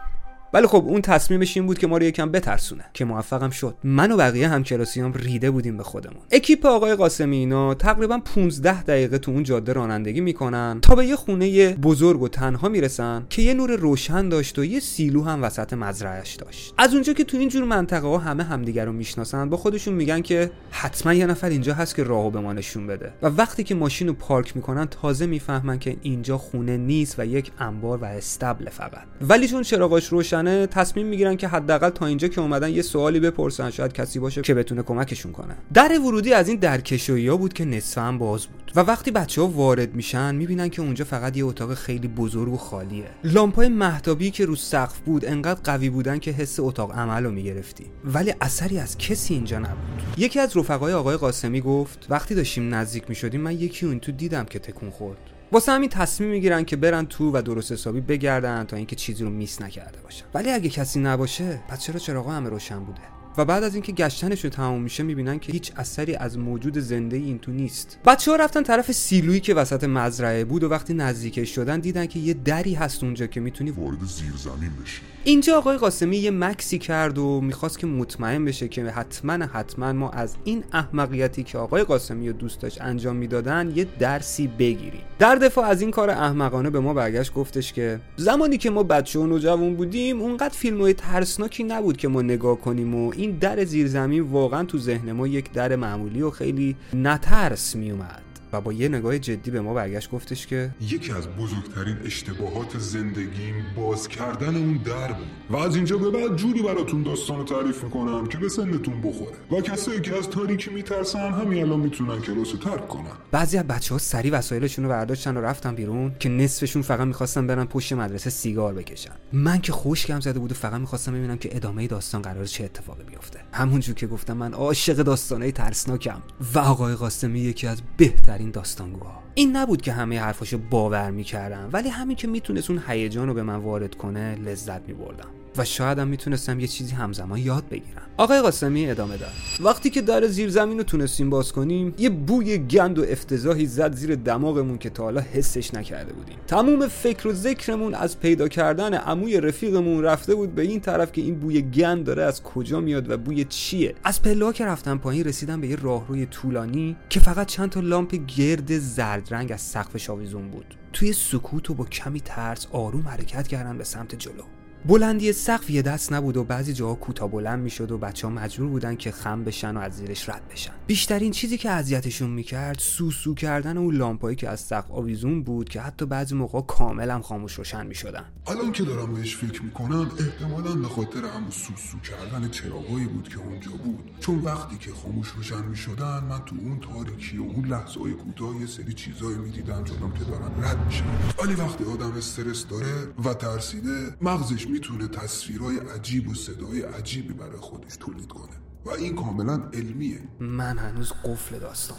ولی 0.53 0.67
خب 0.67 0.85
اون 0.87 1.01
تصمیمش 1.01 1.57
این 1.57 1.67
بود 1.67 1.79
که 1.79 1.87
ما 1.87 1.99
رو 1.99 2.03
یکم 2.03 2.31
بترسونه. 2.31 2.85
که 2.95 3.05
موفقم 3.05 3.51
شد. 3.51 3.75
من 3.85 4.13
و 4.13 4.17
بقیه 4.17 4.49
همکلاسیام 4.49 5.13
ریده 5.13 5.51
بودیم 5.51 5.77
به 5.77 5.83
خودمون. 5.83 6.23
اکیپ 6.33 6.67
آقای 6.67 6.95
قاسمی 6.95 7.37
اینا 7.37 7.75
تقریبا 7.75 8.19
15 8.19 8.83
دقیقه 8.83 9.19
تو 9.19 9.31
اون 9.31 9.43
جاده 9.43 9.73
رانندگی 9.73 10.21
می‌کنن 10.21 10.79
تا 10.83 10.95
به 10.95 11.07
یه 11.07 11.17
خونه 11.17 11.75
بزرگ 11.75 12.23
و 12.23 12.29
تنها 12.29 12.69
می‌رسن 12.69 13.27
که 13.31 13.43
یه 13.43 13.55
نور 13.55 13.77
روشن 13.77 14.29
داشت 14.29 14.59
و 14.59 14.65
یه 14.65 14.81
سیلو 14.81 15.23
هم 15.23 15.43
وسط 15.43 15.73
مزرعهش 15.73 16.35
داشت. 16.35 16.75
از 16.79 16.95
اونجا 16.95 17.13
که 17.13 17.25
تو 17.25 17.37
این 17.37 17.49
جور 17.49 17.65
منطقه 17.65 18.07
ها 18.07 18.19
همه 18.19 18.45
همدیگر 18.45 18.85
رو 18.85 18.93
می‌شناسن 18.93 19.51
با 19.51 19.57
خودشون 19.57 19.95
میگن 19.95 20.21
که 20.21 20.51
حتما 20.71 21.15
یه 21.15 21.27
نفر 21.27 21.49
اینجا 21.49 21.75
هست 21.75 21.97
که 21.97 22.03
راهو 22.03 22.31
به 22.31 22.41
ما 22.41 22.53
نشون 22.53 22.87
بده. 22.87 23.13
و 23.23 23.27
وقتی 23.27 23.65
که 23.65 23.75
ماشین 23.75 24.09
رو 24.09 24.15
پارک 24.15 24.57
می‌کنن 24.57 24.87
تازه 24.87 25.27
می‌فهمن 25.27 25.79
که 25.79 25.97
اینجا 26.03 26.39
خونه 26.39 26.77
نیست 26.77 27.19
و 27.19 27.27
یک 27.27 27.53
انبار 27.59 27.99
و 27.99 28.05
استبل 28.05 28.71
فقط. 28.71 29.05
ولی 29.21 29.49
چون 29.49 29.63
چراغاش 29.63 30.07
روشن 30.07 30.36
تصمیم 30.67 31.07
می‌گیرن 31.07 31.37
که 31.37 31.49
حداقل 31.49 31.89
تا 31.89 32.07
اینجا 32.07 32.29
که 32.29 32.41
اومدن 32.41 32.71
یه 32.71 32.83
سوالی 32.83 33.21
بپرسن 33.21 33.71
شاید 33.71 33.93
کسی 33.93 34.19
باشه 34.19 34.43
که 34.43 34.55
بتونه 34.55 34.83
کمکشون 34.83 35.33
کنه. 35.33 35.55
در 35.75 36.01
ورودی 36.01 36.33
از 36.33 36.49
این 36.49 36.59
درکشویی 36.59 37.29
ها 37.29 37.37
بود 37.37 37.53
که 37.53 37.65
نصف 37.65 37.99
هم 37.99 38.19
باز 38.19 38.47
بود 38.47 38.73
و 38.77 38.81
وقتی 38.81 39.11
بچه 39.11 39.41
ها 39.41 39.49
وارد 39.49 39.95
میشن 39.95 40.35
می‌بینن 40.35 40.69
که 40.69 40.83
اونجا 40.83 41.05
فقط 41.05 41.37
یه 41.37 41.45
اتاق 41.45 41.75
خیلی 41.75 42.09
بزرگ 42.09 42.53
و 42.53 42.57
خالیه. 42.57 43.07
لامپای 43.25 43.69
مهتابی 43.69 44.31
که 44.31 44.45
رو 44.45 44.57
سقف 44.57 44.99
بود 44.99 45.25
انقدر 45.25 45.61
قوی 45.65 45.91
بودن 45.91 46.19
که 46.19 46.31
حس 46.31 46.61
اتاق 46.61 46.93
عمل 46.93 47.25
رو 47.25 47.31
می‌گرفتی. 47.31 47.85
ولی 48.05 48.35
اثری 48.41 48.79
از 48.79 48.99
کسی 48.99 49.35
اینجا 49.35 49.59
نبود. 49.59 50.03
یکی 50.17 50.41
از 50.41 50.57
رفقای 50.57 50.93
آقای 50.93 51.17
قاسمی 51.17 51.61
گفت 51.61 52.07
وقتی 52.11 52.35
داشتیم 52.35 52.75
نزدیک 52.75 53.05
می‌شدیم 53.09 53.41
من 53.41 53.53
یکی 53.53 53.87
اون 53.87 54.01
تو 54.01 54.13
دیدم 54.13 54.45
که 54.45 54.59
تکون 54.59 54.91
خورد. 54.91 55.19
واسه 55.53 55.73
همین 55.73 55.89
تصمیم 55.89 56.31
می‌گیرن 56.31 56.65
که 56.65 56.77
برن 56.77 57.07
تو 57.07 57.31
و 57.33 57.43
درست 57.43 57.73
حسابی 57.73 58.01
بگردن 58.01 58.65
تا 58.65 58.77
اینکه 58.77 58.97
چیزی 58.97 59.25
رو 59.25 59.31
میس 59.31 59.63
نکرده 59.63 59.99
باشن. 60.01 60.25
ولی 60.35 60.51
اگه 60.51 60.69
کسی 60.69 61.01
نباشه 61.01 61.61
پس 61.69 61.83
چرا 61.83 61.99
چراغا 61.99 62.33
همه 62.33 62.49
روشن 62.49 62.79
بوده؟ 62.85 63.16
و 63.39 63.45
بعد 63.45 63.65
از 63.65 63.75
اینکه 63.75 63.93
گشتنشون 63.93 64.51
تموم 64.51 64.83
میشه 64.83 65.03
می‌بینن 65.03 65.39
که 65.39 65.53
هیچ 65.53 65.73
اثری 65.77 66.15
از 66.15 66.39
موجود 66.39 66.79
زنده 66.79 67.17
این 67.17 67.39
تو 67.39 67.53
نیست. 67.53 67.99
بچه 68.05 68.31
ها 68.31 68.37
رفتن 68.37 68.63
طرف 68.63 68.93
سیلویی 68.93 69.41
که 69.41 69.55
وسط 69.55 69.85
مزرعه 69.85 70.45
بود 70.45 70.65
و 70.65 70.69
وقتی 70.69 70.95
نزدیکش 70.95 71.55
شدن 71.55 71.81
دیدن 71.81 72.07
که 72.07 72.19
یه 72.19 72.35
دری 72.35 72.75
هست 72.75 73.05
اونجا 73.05 73.27
که 73.27 73.41
می‌تونی 73.41 73.71
وارد 73.71 73.99
زیر 74.05 74.33
زمین 74.37 74.71
بشی. 74.83 75.01
اینجا 75.25 75.59
آقای 75.59 75.77
قاسمی 75.77 76.17
یه 76.17 76.31
مکسی 76.31 76.79
کرد 76.79 77.19
و 77.19 77.41
می‌خواست 77.41 77.79
که 77.79 77.87
مطمئن 77.87 78.45
بشه 78.45 78.69
که 78.69 78.85
حتما 78.85 79.33
حتما 79.33 79.93
ما 79.93 80.11
از 80.11 80.35
این 80.45 80.65
احمقیتی 80.73 81.43
که 81.43 81.59
آقای 81.59 81.85
قاسمی 81.85 82.29
و 82.29 82.33
دوست 82.33 82.61
داشت 82.61 82.83
انجام 82.83 83.17
می‌دادن 83.17 83.73
یه 83.75 83.87
درسی 83.99 84.47
بگیریم. 84.47 85.01
در 85.19 85.35
دفاع 85.35 85.67
از 85.67 85.81
این 85.81 85.91
کار 85.91 86.11
احمقانه 86.11 86.71
به 86.71 86.81
ما 86.81 86.95
برگشت 86.95 87.35
گفتش 87.35 87.73
که 87.73 88.01
زمانی 88.17 88.59
که 88.59 88.71
ما 88.71 88.83
بچه 88.83 89.19
و 89.19 89.27
نوجوان 89.27 89.75
بودیم 89.75 90.21
اونقدر 90.21 90.55
فیلم 90.55 90.81
های 90.81 90.93
ترسناکی 90.95 91.65
نبود 91.65 91.97
که 91.97 92.09
ما 92.09 92.23
نگاه 92.23 92.61
کنیم 92.61 92.95
و 92.95 93.13
این 93.17 93.26
در 93.33 93.65
زیر 93.65 93.87
زمین 93.87 94.23
واقعا 94.23 94.65
تو 94.65 94.79
ذهن 94.79 95.13
ما 95.13 95.27
یک 95.27 95.53
در 95.53 95.77
معمولی 95.77 96.23
و 96.23 96.31
خیلی 96.31 96.77
نترس 96.95 97.77
میومد 97.77 98.26
و 98.57 98.61
با 98.61 98.73
یه 98.73 98.89
نگاه 98.89 99.19
جدی 99.19 99.51
به 99.51 99.61
ما 99.61 99.75
برگشت 99.75 100.11
گفتش 100.11 100.47
که 100.47 100.71
یکی 100.81 101.13
از 101.13 101.29
بزرگترین 101.29 101.97
اشتباهات 102.05 102.79
زندگیم 102.79 103.55
باز 103.77 104.09
کردن 104.09 104.57
اون 104.57 104.81
در 104.85 105.13
بود. 105.13 105.27
و 105.51 105.57
از 105.57 105.77
اینجا 105.77 105.99
به 105.99 106.11
بعد 106.11 106.37
جوری 106.37 106.63
براتون 106.63 107.03
داستان 107.03 107.39
رو 107.39 107.45
تعریف 107.45 107.85
می‌کنم 107.85 108.27
که 108.27 108.39
به 108.39 108.49
سنتون 108.49 109.01
بخوره. 109.01 109.37
و 109.51 109.61
کسایی 109.61 110.01
که 110.01 110.19
از 110.19 110.31
تاریکی 110.31 110.71
میترسن 110.71 111.33
همین 111.33 111.65
الان 111.65 111.81
می‌تونن 111.81 112.21
کلاس 112.21 112.53
رو 112.53 112.59
ترک 112.59 112.89
کنن. 112.89 113.11
بعضی 113.31 113.59
از 113.59 113.67
بچه 113.67 113.95
ها 113.95 113.99
سری 113.99 114.31
وسایلشون 114.31 114.85
رو 114.85 114.91
برداشتن 114.91 115.37
و 115.37 115.41
رفتن 115.41 115.75
بیرون 115.75 116.13
که 116.19 116.29
نصفشون 116.29 116.83
فقط 116.83 117.07
می‌خواستن 117.07 117.47
برن 117.47 117.65
پشت 117.65 117.93
مدرسه 117.93 118.31
سیگار 118.31 118.75
بکشن. 118.75 119.13
من 119.33 119.59
که 119.59 119.73
خوشگم 119.73 120.21
زده 120.21 120.39
بود 120.39 120.53
و 120.53 120.55
فقط 120.55 120.81
می‌خواستم 120.81 121.13
ببینم 121.13 121.39
که 121.39 121.57
ادامه 121.57 121.87
داستان 121.87 122.23
قرار 122.23 122.45
چه 122.45 122.65
اتفاقی 122.65 123.05
بیفته. 123.05 123.41
همونجور 123.53 123.95
که 123.95 124.07
گفتم 124.07 124.37
من 124.37 124.53
عاشق 124.53 124.95
داستانهای 124.95 125.53
ترسناکم. 125.53 126.23
و 126.55 126.59
آقای 126.59 126.95
قاسمی 126.95 127.41
یکی 127.41 127.67
از 127.67 127.83
بهترین 127.97 128.46
داستانگوها. 128.51 129.23
این 129.35 129.57
نبود 129.57 129.83
که 129.83 129.93
همه 129.93 130.21
حرفاشو 130.21 130.59
باور 130.71 131.11
می‌کردم 131.11 131.69
ولی 131.73 131.89
همین 131.89 132.17
که 132.17 132.29
می‌تونست 132.29 132.71
اون 132.71 132.83
هیجان 132.89 133.29
رو 133.29 133.35
به 133.35 133.43
من 133.43 133.57
وارد 133.57 133.95
کنه 133.95 134.35
لذت 134.35 134.89
میبردم. 134.89 135.29
و 135.59 135.65
شاید 135.65 135.99
هم 135.99 136.09
می‌تونستم 136.09 136.61
یه 136.61 136.67
چیزی 136.67 136.95
همزمان 136.95 137.39
یاد 137.39 137.69
بگیرم. 137.69 138.03
آقای 138.17 138.41
قاسمی 138.41 138.91
ادامه 138.91 139.17
داد. 139.17 139.33
وقتی 139.61 139.91
که 139.91 140.03
در 140.03 140.27
زیر 140.27 140.51
زمین 140.51 140.79
رو 140.79 140.85
تونستیم 140.85 141.31
باز 141.31 141.53
کنیم 141.53 141.95
یه 141.99 142.11
بوی 142.11 142.59
گند 142.59 142.99
و 142.99 143.05
افتضاحی 143.09 143.67
زد 143.67 143.95
زیر 143.95 144.15
دماغمون 144.15 144.79
که 144.79 144.91
تا 144.91 145.03
حالا 145.03 145.21
حسش 145.21 145.75
نکرده 145.75 146.13
بودیم. 146.13 146.37
تموم 146.47 146.89
فکر 146.89 147.29
و 147.29 147.33
ذکرمون 147.33 147.95
از 147.95 148.21
پیدا 148.21 148.49
کردن 148.49 148.95
عموی 148.95 149.41
رفیقمون 149.41 150.05
رفته 150.05 150.35
بود 150.35 150.55
به 150.55 150.63
این 150.63 150.81
طرف 150.81 151.13
که 151.13 151.21
این 151.21 151.39
بوی 151.39 151.63
گند 151.63 152.05
داره 152.05 152.23
از 152.23 152.43
کجا 152.43 152.81
میاد 152.81 153.11
و 153.11 153.17
بوی 153.17 153.45
چیه. 153.45 153.95
از 154.05 154.23
پله 154.23 154.53
که 154.53 154.65
رفتم 154.65 154.99
پایین 154.99 155.25
رسیدم 155.25 155.61
به 155.61 155.69
یه 155.69 155.77
راهروی 155.77 156.27
طولانی 156.27 156.97
که 157.09 157.21
فقط 157.21 157.47
چند 157.47 157.71
تا 157.71 157.81
لامپ 157.81 158.15
گرد 158.37 158.79
زرد 158.79 159.35
رنگ 159.35 159.53
از 159.53 159.61
سقفش 159.61 160.11
آویزون 160.11 160.51
بود. 160.51 160.75
توی 160.93 161.13
سکوت 161.13 161.71
و 161.71 161.75
با 161.75 161.85
کمی 161.85 162.21
ترس 162.21 162.67
آروم 162.73 163.09
حرکت 163.09 163.49
کردن 163.49 163.79
به 163.79 163.85
سمت 163.85 164.15
جلو. 164.15 164.43
بلندی 164.89 165.33
سقف 165.33 165.71
یه 165.71 165.83
دست 165.83 166.13
نبود 166.13 166.37
و 166.37 166.45
بعضی 166.45 166.73
جاها 166.73 166.95
کوتاه 166.95 167.31
بلند 167.31 167.63
می‌شد 167.63 167.91
و 167.91 167.99
بچه 167.99 168.27
ها 168.27 168.33
مجبور 168.33 168.69
بودن 168.69 168.97
که 168.97 169.11
خم 169.11 169.45
بشن 169.45 169.77
و 169.77 169.81
از 169.81 169.97
زیرش 169.97 170.29
رد 170.29 170.49
بشن. 170.51 170.73
بیشترین 170.87 171.33
چیزی 171.33 171.59
که 171.59 171.71
اذیتشون 171.71 172.31
می‌کرد 172.31 172.79
سوسو 172.79 173.35
کردن 173.35 173.79
اون 173.79 173.95
لامپایی 173.95 174.37
که 174.37 174.49
از 174.49 174.61
سقف 174.61 174.91
آویزون 174.91 175.43
بود 175.43 175.69
که 175.69 175.81
حتی 175.81 176.07
بعضی 176.07 176.35
موقع 176.35 176.61
کاملا 176.61 177.21
خاموش 177.21 177.55
روشن 177.55 177.87
می‌شدن. 177.87 178.25
الان 178.47 178.73
که 178.73 178.83
دارم 178.83 179.15
بهش 179.15 179.37
فکر 179.37 179.63
می‌کنم 179.63 180.11
احتمالا 180.21 180.75
به 180.75 180.89
خاطر 180.89 181.19
همون 181.19 181.51
سوسو 181.51 181.99
کردن 181.99 182.49
چراغایی 182.49 183.07
بود 183.07 183.29
که 183.29 183.39
اونجا 183.39 183.71
بود. 183.71 184.11
چون 184.21 184.39
وقتی 184.39 184.79
که 184.79 184.91
خاموش 185.03 185.29
روشن 185.29 185.65
می‌شدن 185.65 186.25
من 186.25 186.41
تو 186.47 186.57
اون 186.61 186.81
تاریکی 186.81 187.39
و 187.39 187.43
اون 187.43 187.65
لحظه 187.65 188.01
های 188.01 188.13
کوتاه 188.13 188.61
یه 188.61 188.67
سری 188.67 188.93
چیزایی 188.93 189.37
می‌دیدم 189.39 189.85
جلوم 189.85 190.13
که 190.13 190.25
دارن 190.25 190.65
رد 190.65 190.87
میشن. 190.87 191.05
ولی 191.43 191.55
وقتی 191.55 191.85
آدم 191.85 192.13
استرس 192.19 192.67
داره 192.67 193.09
و 193.25 193.35
ترسیده 193.35 194.17
مغزش 194.21 194.67
می‌تونه 194.77 195.09
تصویرهای 195.09 195.79
عجیب 195.79 196.29
و 196.29 196.35
صدای 196.35 196.83
عجیبی 196.83 197.35
برای 197.35 197.57
خودش 197.57 197.97
تولید 197.97 198.29
کنه. 198.29 198.53
و 198.85 198.91
این 198.91 199.15
کاملا 199.15 199.63
علمیه. 199.75 200.21
من 200.41 200.79
هنوز 200.79 201.13
قفل 201.25 201.59
داستان 201.59 201.99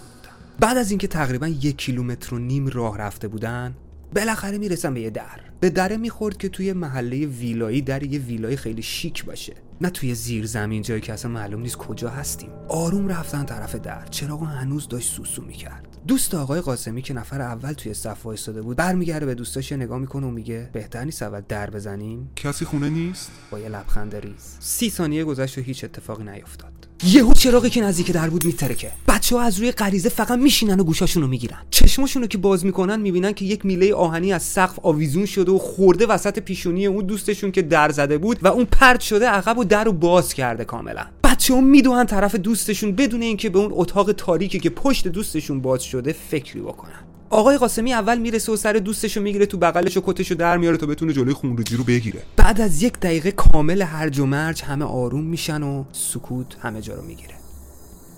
بعد 0.60 0.78
از 0.78 0.90
اینکه 0.90 1.08
تقریبا 1.08 1.48
یک 1.48 1.78
کیلومتر 1.78 2.36
و 2.36 2.40
نیم 2.40 2.68
راه 2.68 2.98
رفته 2.98 3.28
بودن 3.28 3.76
بالاخره 4.16 4.58
می‌رسم 4.58 4.94
به 4.94 5.02
یه 5.02 5.10
در. 5.10 5.40
به 5.60 5.70
دره 5.70 5.98
می‌خورد 5.98 6.38
که 6.38 6.50
توی 6.50 6.74
محله 6.74 7.26
ویلایی 7.26 7.82
در 7.82 8.04
یه 8.04 8.20
ویلای 8.20 8.56
خیلی 8.56 8.82
شیک 8.82 9.26
باشه. 9.26 9.54
نه 9.82 9.90
توی 9.90 10.16
زیر 10.16 10.46
زمین 10.46 10.82
جایی 10.82 11.02
که 11.02 11.14
اصلا 11.14 11.32
معلوم 11.32 11.62
نیست 11.62 11.78
کجا 11.78 12.10
هستیم. 12.10 12.50
آروم 12.68 13.08
رفتن 13.08 13.46
طرف 13.46 13.76
در. 13.76 14.06
چراغ 14.06 14.44
هنوز 14.44 14.88
داشت 14.88 15.14
سوسو 15.14 15.42
می‌کرد. 15.42 15.88
دوست 16.08 16.36
آقای 16.36 16.62
قاسمی 16.62 17.02
که 17.02 17.14
نفر 17.14 17.42
اول 17.42 17.74
توی 17.74 17.94
صف 17.94 18.26
وایساده 18.26 18.62
بود 18.62 18.78
برمیگرده 18.78 19.26
به 19.26 19.36
دوستاش 19.36 19.72
نگاه 19.72 20.00
می‌کنه 20.00 20.28
و 20.28 20.32
میگه 20.32 20.70
بهتر 20.74 21.04
نیست 21.04 21.24
اول 21.24 21.42
در 21.48 21.70
بزنیم؟ 21.70 22.30
کسی 22.36 22.66
خونه 22.66 22.90
نیست؟ 22.90 23.32
با 23.52 23.60
یه 23.60 23.70
لبخند 23.70 24.16
ریز. 24.16 24.58
سی 24.60 24.90
ثانیه 24.90 25.24
گذشت 25.24 25.58
و 25.58 25.62
هیچ 25.62 25.84
اتفاقی 25.84 26.24
نیفتاد. 26.24 26.87
یهو 27.04 27.34
چراغی 27.34 27.70
که 27.70 27.82
نزدیک 27.82 28.12
در 28.12 28.30
بود 28.30 28.46
میترکه. 28.46 28.92
بچه 29.08 29.36
ها 29.36 29.42
از 29.42 29.60
روی 29.60 29.72
غریزه 29.72 30.10
فقط 30.10 30.40
میشینن 30.40 30.80
و 30.80 30.84
گوشاشون 30.84 31.24
رو 31.24 31.30
می‌گیرن. 31.30 31.58
چشماشون 31.72 32.22
رو 32.22 32.28
که 32.28 32.38
باز 32.38 32.66
می‌کنن 32.66 33.00
می‌بینن 33.00 33.34
که 33.34 33.46
یک 33.46 33.66
میله 33.66 33.94
آهنی 33.94 34.34
از 34.34 34.44
سقف 34.44 34.80
آویزون 34.84 35.26
شده 35.26 35.52
و 35.52 35.58
خورده 35.58 36.06
وسط 36.06 36.40
پیشونی 36.40 36.86
اون 36.86 37.06
دوستشون 37.06 37.52
که 37.52 37.62
در 37.62 37.90
زده 37.90 38.18
بود 38.18 38.40
و 38.42 38.48
اون 38.48 38.66
پرت 38.66 39.00
شده 39.00 39.28
عقب 39.28 39.58
و 39.58 39.64
در 39.64 39.84
رو 39.84 39.94
باز 39.94 40.34
کرده 40.34 40.66
کاملا. 40.66 41.06
بچه 41.24 41.54
ها 41.54 41.62
می‌دونن 41.62 42.06
طرف 42.06 42.36
دوستشون 42.36 42.92
بدون 42.92 43.22
اینکه 43.22 43.50
به 43.50 43.60
اون 43.60 43.72
اتاق 43.74 44.12
تاریکی 44.12 44.60
که 44.60 44.70
پشت 44.70 45.08
دوستشون 45.08 45.62
باز 45.62 45.84
شده 45.84 46.16
فکری 46.30 46.62
بکنن. 46.62 47.07
آقای 47.30 47.58
قاسمی 47.58 47.94
اول 47.94 48.18
می‌رسه 48.18 48.52
و 48.52 48.56
سر 48.56 48.74
دوستشو 48.74 49.22
می‌گیره 49.22 49.46
تو 49.46 49.58
بغلش 49.58 49.98
و 49.98 50.02
کتشو 50.06 50.36
در 50.36 50.58
میاره 50.58 50.78
تا 50.78 50.86
بتونه 50.86 51.14
جلوی 51.14 51.34
خونریزی 51.34 51.76
رو 51.76 51.84
بگیره. 51.84 52.24
بعد 52.38 52.62
از 52.62 52.84
یک 52.84 52.94
دقیقه 53.00 53.32
کامل 53.32 53.82
هرج 53.82 54.20
و 54.20 54.26
مرج 54.26 54.64
همه 54.64 54.86
آروم 54.86 55.24
میشن 55.24 55.64
و 55.64 55.84
سکوت 55.92 56.58
همه 56.62 56.82
جا 56.82 56.94
رو 56.94 57.02
می‌گیره. 57.02 57.34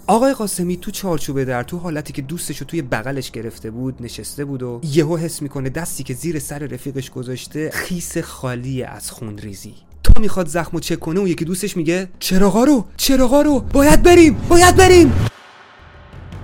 آقای 0.08 0.34
قاسمی 0.34 0.78
تو 0.78 0.92
چارچوبه 0.92 1.46
در 1.46 1.64
تو 1.64 1.78
حالتی 1.78 2.14
که 2.14 2.22
دوستشو 2.22 2.66
توی 2.66 2.82
بغلش 2.82 3.32
گرفته 3.32 3.72
بود 3.72 3.96
نشسته 4.00 4.46
بود 4.46 4.64
و 4.64 4.82
یهو 4.84 5.18
حس 5.18 5.42
می‌کنه 5.42 5.70
دستی 5.70 6.04
که 6.04 6.14
زیر 6.14 6.40
سر 6.40 6.60
رفیقش 6.60 7.10
گذاشته 7.10 7.70
خیس 7.74 8.18
خالی 8.18 8.84
از 8.84 9.12
خونریزی. 9.12 9.74
تا 10.04 10.22
می‌خواد 10.22 10.48
زخمو 10.48 10.80
چک 10.80 11.00
کنه 11.00 11.20
و 11.20 11.28
یکی 11.28 11.46
دوستش 11.46 11.78
میگه 11.78 12.10
چراغا 12.20 12.64
رو 12.64 12.86
چراغا 12.98 13.42
رو 13.42 13.60
باید 13.60 14.04
بریم 14.04 14.38
باید 14.50 14.76
بریم! 14.76 15.14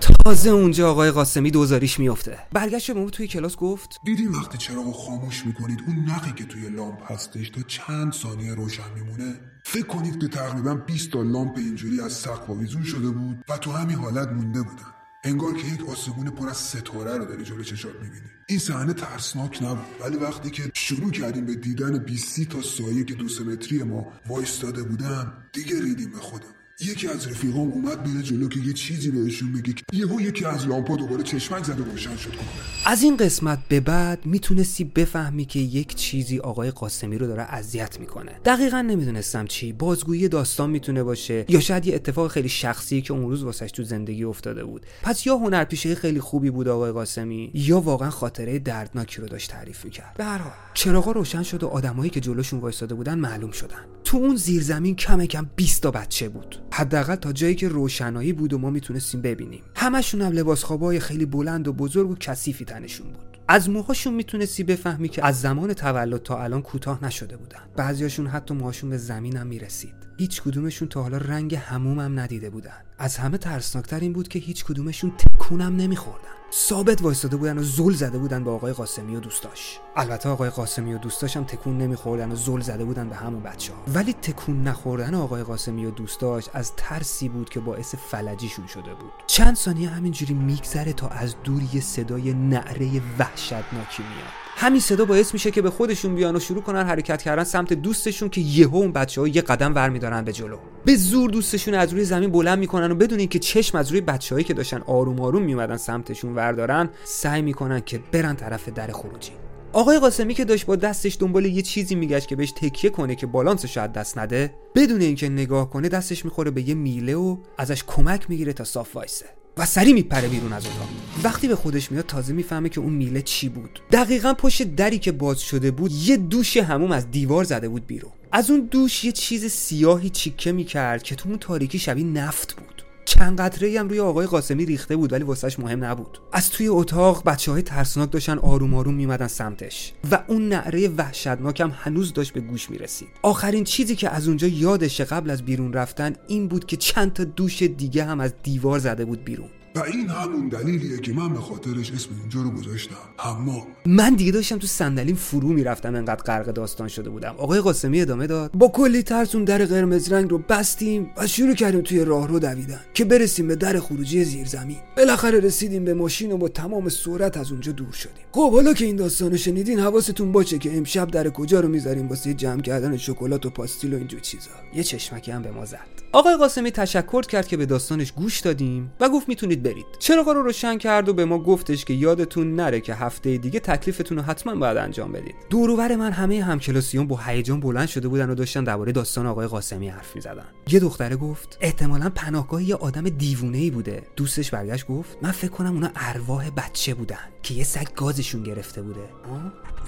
تازه 0.01 0.49
اونجا 0.49 0.91
آقای 0.91 1.11
قاسمی 1.11 1.51
دوزاریش 1.51 1.99
میفته 1.99 2.39
برگشت 2.53 2.91
به 2.91 3.09
توی 3.09 3.27
کلاس 3.27 3.55
گفت 3.55 3.99
دیدی 4.03 4.27
وقتی 4.27 4.57
چراغو 4.57 4.91
خاموش 4.91 5.45
می‌کنید 5.45 5.79
اون 5.87 6.09
نقی 6.09 6.31
که 6.31 6.45
توی 6.45 6.69
لامپ 6.69 7.11
هستش 7.11 7.49
تا 7.49 7.61
چند 7.61 8.13
ثانیه 8.13 8.53
روشن 8.53 8.93
میمونه؟ 8.95 9.39
فکر 9.63 9.85
کنید 9.85 10.19
که 10.19 10.27
تقریبا 10.27 10.75
20 10.75 11.11
تا 11.11 11.21
لامپ 11.21 11.57
اینجوری 11.57 12.01
از 12.01 12.13
سقف 12.13 12.49
آویزون 12.49 12.83
شده 12.83 13.09
بود 13.09 13.37
و 13.49 13.57
تو 13.57 13.71
همین 13.71 13.95
حالت 13.95 14.27
مونده 14.27 14.61
بودن. 14.61 14.91
انگار 15.23 15.53
که 15.53 15.67
یک 15.67 15.89
آسمون 15.89 16.29
پر 16.29 16.49
از 16.49 16.57
ستاره 16.57 17.17
رو 17.17 17.25
داری 17.25 17.43
جلو 17.43 17.63
چشات 17.63 17.93
می‌بینی. 18.01 18.29
این 18.47 18.59
صحنه 18.59 18.93
ترسناک 18.93 19.63
نبود 19.63 19.85
ولی 20.01 20.17
وقتی 20.17 20.49
که 20.49 20.71
شروع 20.73 21.11
کردیم 21.11 21.45
به 21.45 21.55
دیدن 21.55 21.97
20 21.97 22.41
تا 22.43 22.61
سایه 22.61 23.03
که 23.03 23.13
دو 23.13 23.25
متری 23.25 23.83
ما 23.83 24.07
وایستاده 24.27 24.83
بودن 24.83 25.33
دیگه 25.53 25.81
ریدیم 25.81 26.11
به 26.11 26.19
خودم 26.19 26.55
یکی 26.81 27.07
از 27.07 27.27
رفیقام 27.27 27.71
اومد 27.71 28.03
بیره 28.03 28.23
جلو 28.23 28.49
که 28.49 28.59
یه 28.59 28.73
چیزی 28.73 29.11
بهشون 29.11 29.53
بگه 29.53 29.73
یهو 29.93 30.21
یکی 30.21 30.45
از 30.45 30.67
لامپا 30.67 30.95
دوباره 30.95 31.23
چشمک 31.23 31.63
زده 31.63 31.83
روشن 31.83 32.15
شد 32.17 32.29
کنه. 32.29 32.47
از 32.85 33.03
این 33.03 33.17
قسمت 33.17 33.59
به 33.69 33.79
بعد 33.79 34.25
می‌تونستی 34.25 34.83
بفهمی 34.83 35.45
که 35.45 35.59
یک 35.59 35.95
چیزی 35.95 36.39
آقای 36.39 36.71
قاسمی 36.71 37.17
رو 37.17 37.27
داره 37.27 37.43
اذیت 37.43 37.99
می‌کنه. 37.99 38.31
دقیقا 38.45 38.81
نمی‌دونستم 38.81 39.45
چی. 39.45 39.73
بازگویی 39.73 40.27
داستان 40.27 40.69
می‌تونه 40.69 41.03
باشه 41.03 41.45
یا 41.49 41.59
شاید 41.59 41.85
یه 41.85 41.95
اتفاق 41.95 42.31
خیلی 42.31 42.49
شخصی 42.49 43.01
که 43.01 43.13
اون 43.13 43.29
روز 43.29 43.43
واسش 43.43 43.71
تو 43.71 43.83
زندگی 43.83 44.23
افتاده 44.23 44.63
بود. 44.63 44.85
پس 45.03 45.25
یا 45.25 45.37
هنرپیشه 45.37 45.95
خیلی 45.95 46.19
خوبی 46.19 46.49
بود 46.49 46.67
آقای 46.67 46.91
قاسمی 46.91 47.51
یا 47.53 47.79
واقعا 47.79 48.09
خاطره 48.09 48.59
دردناکی 48.59 49.21
رو 49.21 49.27
داشت 49.27 49.51
تعریف 49.51 49.85
می‌کرد. 49.85 50.15
به 50.17 50.23
هر 50.23 50.37
حال 50.37 50.53
چراغا 50.73 51.11
روشن 51.11 51.43
شد 51.43 51.63
و 51.63 51.67
آدمایی 51.67 52.09
که 52.09 52.19
جلوشون 52.19 52.59
وایساده 52.59 52.95
بودن 52.95 53.19
معلوم 53.19 53.51
شدن. 53.51 53.85
تو 54.05 54.17
اون 54.17 54.35
زیرزمین 54.35 54.95
کم 54.95 55.25
کم 55.25 55.49
20 55.55 55.83
تا 55.83 55.91
بچه 55.91 56.29
بود. 56.29 56.61
حداقل 56.73 57.15
تا 57.15 57.31
جایی 57.31 57.55
که 57.55 57.67
روشنایی 57.67 58.33
بود 58.33 58.53
و 58.53 58.57
ما 58.57 58.69
می‌تونستیم 58.69 59.21
ببینیم. 59.21 59.63
همشون 59.75 60.21
هم 60.21 60.31
لباس 60.31 60.63
خوابای 60.63 60.99
خیلی 60.99 61.25
بلند 61.25 61.67
و 61.67 61.73
بزرگ 61.73 62.09
و 62.09 62.15
کثیفی 62.15 62.65
تنشون 62.65 63.07
بود. 63.07 63.37
از 63.47 63.69
موهاشون 63.69 64.13
می‌تونستی 64.13 64.63
بفهمی 64.63 65.09
که 65.09 65.25
از 65.25 65.41
زمان 65.41 65.73
تولد 65.73 66.23
تا 66.23 66.43
الان 66.43 66.61
کوتاه 66.61 67.05
نشده 67.05 67.37
بودن. 67.37 67.59
بعضیاشون 67.75 68.27
حتی 68.27 68.53
موهاشون 68.53 68.89
به 68.89 68.97
زمین 68.97 69.37
هم 69.37 69.47
می‌رسید. 69.47 69.93
هیچ 70.17 70.41
کدومشون 70.41 70.87
تا 70.87 71.01
حالا 71.01 71.17
رنگ 71.17 71.55
همومم 71.55 72.19
ندیده 72.19 72.49
بودن. 72.49 72.83
از 72.99 73.17
همه 73.17 73.37
ترسناکتر 73.37 73.99
این 73.99 74.13
بود 74.13 74.27
که 74.27 74.39
هیچ 74.39 74.65
کدومشون 74.65 75.11
تکونم 75.17 75.75
نمیخوردن. 75.75 76.19
ثابت 76.53 77.01
وایستاده 77.01 77.37
بودن 77.37 77.57
و 77.57 77.63
زل 77.63 77.93
زده 77.93 78.17
بودن 78.17 78.43
به 78.43 78.51
آقای 78.51 78.73
قاسمی 78.73 79.15
و 79.15 79.19
دوستاش. 79.19 79.79
البته 79.95 80.29
آقای 80.29 80.49
قاسمی 80.49 80.93
و 80.93 80.97
دوستاش 80.97 81.37
هم 81.37 81.43
تکون 81.43 81.77
نمیخوردن 81.77 82.31
و 82.31 82.35
زل 82.35 82.59
زده 82.61 82.85
بودن 82.85 83.09
به 83.09 83.15
همون 83.15 83.43
بچه 83.43 83.73
ها 83.73 83.79
ولی 83.93 84.13
تکون 84.13 84.63
نخوردن 84.63 85.15
آقای 85.15 85.43
قاسمی 85.43 85.85
و 85.85 85.91
دوستاش 85.91 86.45
از 86.53 86.71
ترسی 86.77 87.29
بود 87.29 87.49
که 87.49 87.59
باعث 87.59 87.95
فلجیشون 87.95 88.67
شده 88.67 88.93
بود. 88.93 89.11
چند 89.27 89.55
ثانیه 89.55 89.89
همینجوری 89.89 90.33
میگذره 90.33 90.93
تا 90.93 91.07
از 91.07 91.35
دور 91.43 91.61
یه 91.73 91.81
صدای 91.81 92.33
نعره 92.33 93.01
وحشتناکی 93.19 94.03
میاد. 94.03 94.45
همین 94.57 94.79
صدا 94.79 95.05
باعث 95.05 95.33
میشه 95.33 95.51
که 95.51 95.61
به 95.61 95.69
خودشون 95.69 96.15
بیان 96.15 96.35
و 96.35 96.39
شروع 96.39 96.61
کنن 96.61 96.85
حرکت 96.85 97.21
کردن 97.21 97.43
سمت 97.43 97.73
دوستشون 97.73 98.29
که 98.29 98.41
یهو 98.41 98.75
اون 98.75 98.91
بچه 98.91 99.21
ها 99.21 99.27
یه 99.27 99.41
قدم 99.41 99.75
ور 99.75 99.89
میدارن 99.89 100.21
به 100.21 100.33
جلو. 100.33 100.57
به 100.85 100.95
زور 100.95 101.29
دوستشون 101.29 101.73
از 101.73 101.93
روی 101.93 102.05
زمین 102.05 102.31
بلند 102.31 102.59
می‌کنن 102.59 102.84
و 102.91 102.95
بدون 102.95 103.19
اینکه 103.19 103.39
چشم 103.39 103.77
از 103.77 103.91
روی 103.91 104.01
بچههایی 104.01 104.43
که 104.43 104.53
داشتن 104.53 104.81
آروم 104.81 105.21
آروم 105.21 105.43
میومدن 105.43 105.77
سمتشون 105.77 106.35
وردارن 106.35 106.89
سعی 107.03 107.41
می‌کنن 107.41 107.81
که 107.81 107.99
برن 108.11 108.35
طرف 108.35 108.69
در 108.69 108.91
خروجی. 108.91 109.31
آقای 109.73 109.99
قاسمی 109.99 110.33
که 110.33 110.45
داشت 110.45 110.65
با 110.65 110.75
دستش 110.75 111.17
دنبال 111.19 111.45
یه 111.45 111.61
چیزی 111.61 111.95
میگشت 111.95 112.27
که 112.27 112.35
بهش 112.35 112.51
تکیه 112.51 112.89
کنه 112.89 113.15
که 113.15 113.27
بالانسش 113.27 113.77
از 113.77 113.93
دست 113.93 114.17
نده 114.17 114.53
بدون 114.75 115.01
اینکه 115.01 115.29
نگاه 115.29 115.69
کنه 115.69 115.89
دستش 115.89 116.25
می‌خوره 116.25 116.51
به 116.51 116.69
یه 116.69 116.75
میله 116.75 117.15
و 117.15 117.37
ازش 117.57 117.83
کمک 117.87 118.29
می‌گیره 118.29 118.53
تا 118.53 118.63
صاف 118.63 118.95
وایسه. 118.95 119.25
و 119.57 119.65
سری 119.65 119.93
میپره 119.93 120.27
بیرون 120.27 120.53
از 120.53 120.65
اتاق. 120.65 120.87
وقتی 121.23 121.47
به 121.47 121.55
خودش 121.55 121.91
میاد 121.91 122.05
تازه 122.05 122.33
می‌فهمه 122.33 122.69
که 122.69 122.79
اون 122.79 122.93
میله 122.93 123.21
چی 123.21 123.49
بود. 123.49 123.79
دقیقا 123.91 124.33
پشت 124.33 124.63
دری 124.63 124.99
که 124.99 125.11
باز 125.11 125.39
شده 125.39 125.71
بود 125.71 125.91
یه 125.91 126.17
دوش 126.17 126.57
هموم 126.57 126.91
از 126.91 127.11
دیوار 127.11 127.43
زده 127.43 127.69
بود 127.69 127.87
بیرون. 127.87 128.11
از 128.31 128.49
اون 128.49 128.59
دوش 128.71 129.03
یه 129.03 129.11
چیز 129.11 129.45
سیاهی 129.45 130.09
چیکه 130.09 130.51
می‌کرد 130.51 131.03
که 131.03 131.15
تو 131.15 131.29
اون 131.29 131.37
تاریکی 131.37 131.79
شبیه 131.79 132.05
نفت 132.05 132.55
بود. 132.55 132.74
چند 133.05 133.41
قطره 133.41 133.79
هم 133.79 133.89
روی 133.89 133.99
آقای 133.99 134.25
قاسمی 134.27 134.65
ریخته 134.65 134.95
بود 134.95 135.13
ولی 135.13 135.23
واسهش 135.23 135.59
مهم 135.59 135.83
نبود. 135.83 136.19
از 136.31 136.49
توی 136.49 136.67
اتاق 136.67 137.23
بچه 137.23 137.51
های 137.51 137.61
ترسناک 137.61 138.11
داشتن 138.11 138.37
آروم 138.37 138.73
آروم 138.73 138.93
میمدن 138.93 139.27
سمتش 139.27 139.93
و 140.11 140.23
اون 140.27 140.49
نعره 140.49 140.87
وحشتناک 140.87 141.61
هم 141.61 141.71
هنوز 141.75 142.13
داشت 142.13 142.33
به 142.33 142.39
گوش 142.39 142.69
می‌رسید. 142.69 143.07
آخرین 143.21 143.63
چیزی 143.63 143.95
که 143.95 144.09
از 144.09 144.27
اونجا 144.27 144.47
یادشه 144.47 145.03
قبل 145.03 145.29
از 145.29 145.43
بیرون 145.43 145.73
رفتن 145.73 146.15
این 146.27 146.47
بود 146.47 146.65
که 146.65 146.77
چند 146.77 147.13
تا 147.13 147.23
دوش 147.23 147.61
دیگه 147.61 148.03
هم 148.03 148.19
از 148.19 148.33
دیوار 148.43 148.79
زده 148.79 149.05
بود 149.05 149.23
بیرون. 149.23 149.49
و 149.75 149.79
این 149.79 150.09
همون 150.09 150.47
دلیلیه 150.47 150.97
که 150.97 151.13
من 151.13 151.33
به 151.33 151.39
خاطرش 151.39 151.91
اسم 151.91 152.09
اینجا 152.21 152.41
رو 152.41 152.49
گذاشتم. 152.49 152.95
حمام. 153.17 153.67
من 153.85 154.15
دیگه 154.15 154.31
داشتم 154.31 154.57
تو 154.57 154.67
صندلیم 154.67 155.15
فرو 155.15 155.47
می‌رفتم 155.47 155.95
انقدر 155.95 156.23
غرق 156.23 156.45
داستان 156.45 156.87
شده 156.87 157.09
بودم. 157.09 157.35
آقای 157.37 157.59
قاسمی 157.59 158.01
ادامه 158.01 158.27
داد. 158.27 158.51
با 158.51 158.67
کلی 158.67 159.03
ترس 159.03 159.35
اون 159.35 159.43
در 159.43 159.65
قرمز 159.65 160.11
رنگ 160.11 160.29
رو 160.29 160.37
بستیم 160.37 161.09
و 161.17 161.27
شروع 161.27 161.53
کردیم 161.53 161.81
توی 161.81 162.05
راه 162.05 162.27
رو 162.27 162.39
دویدن 162.39 162.79
که 162.93 163.05
برسیم 163.05 163.47
به 163.47 163.55
در 163.55 163.79
خروجی 163.79 164.23
زیرزمین. 164.23 164.77
بالاخره 164.97 165.39
رسیدیم 165.39 165.85
به 165.85 165.93
ماشین 165.93 166.31
و 166.31 166.37
با 166.37 166.47
تمام 166.47 166.89
سرعت 166.89 167.37
از 167.37 167.51
اونجا 167.51 167.71
دور 167.71 167.91
شدیم. 167.91 168.25
خب 168.31 168.51
حالا 168.51 168.73
که 168.73 168.85
این 168.85 168.95
داستانو 168.95 169.37
شنیدین 169.37 169.79
حواستون 169.79 170.31
باشه 170.31 170.57
که 170.57 170.77
امشب 170.77 171.11
در 171.11 171.29
کجا 171.29 171.59
رو 171.59 171.67
می‌ذاریم 171.67 172.07
واسه 172.07 172.33
جمع 172.33 172.61
کردن 172.61 172.97
شکلات 172.97 173.45
و 173.45 173.49
پاستیل 173.49 173.93
و 173.93 173.97
اینجور 173.97 174.19
چیزا. 174.19 174.51
یه 174.75 174.83
چشمکی 174.83 175.31
هم 175.31 175.41
به 175.41 175.51
ما 175.51 175.65
زد. 175.65 176.04
آقای 176.15 176.37
قاسمی 176.37 176.71
تشکر 176.71 177.21
کرد 177.21 177.47
که 177.47 177.57
به 177.57 177.65
داستانش 177.65 178.11
گوش 178.11 178.39
دادیم 178.39 178.93
و 178.99 179.09
گفت 179.09 179.29
می‌تونید 179.29 179.63
برید. 179.63 179.85
چراغا 179.99 180.31
رو 180.31 180.43
روشن 180.43 180.77
کرد 180.77 181.09
و 181.09 181.13
به 181.13 181.25
ما 181.25 181.39
گفتش 181.39 181.85
که 181.85 181.93
یادتون 181.93 182.55
نره 182.55 182.81
که 182.81 182.95
هفته 182.95 183.37
دیگه 183.37 183.59
تکلیفتون 183.59 184.17
رو 184.17 184.23
حتما 184.23 184.55
باید 184.55 184.77
انجام 184.77 185.11
بدید. 185.11 185.35
دوروبر 185.49 185.95
من 185.95 186.11
همه 186.11 186.43
همکلاسیون 186.43 187.07
با 187.07 187.19
هیجان 187.25 187.59
بلند 187.59 187.87
شده 187.87 188.07
بودن 188.07 188.29
و 188.29 188.35
داشتن 188.35 188.63
درباره 188.63 188.91
داستان 188.91 189.25
آقای 189.25 189.47
قاسمی 189.47 189.89
حرف 189.89 190.15
می‌زدن. 190.15 190.45
یه 190.69 190.79
دختره 190.79 191.15
گفت 191.15 191.57
احتمالا 191.61 192.11
پناهگاه 192.15 192.63
یه 192.63 192.75
آدم 192.75 193.09
دیوونه 193.09 193.57
ای 193.57 193.69
بوده. 193.69 194.03
دوستش 194.15 194.51
برگشت 194.51 194.87
گفت 194.87 195.17
من 195.21 195.31
فکر 195.31 195.51
کنم 195.51 195.73
اونا 195.73 195.89
ارواح 195.95 196.49
بچه 196.49 196.93
بودن 196.93 197.17
که 197.43 197.53
یه 197.53 197.63
سگ 197.63 197.87
گازشون 197.95 198.43
گرفته 198.43 198.81
بوده. 198.81 199.09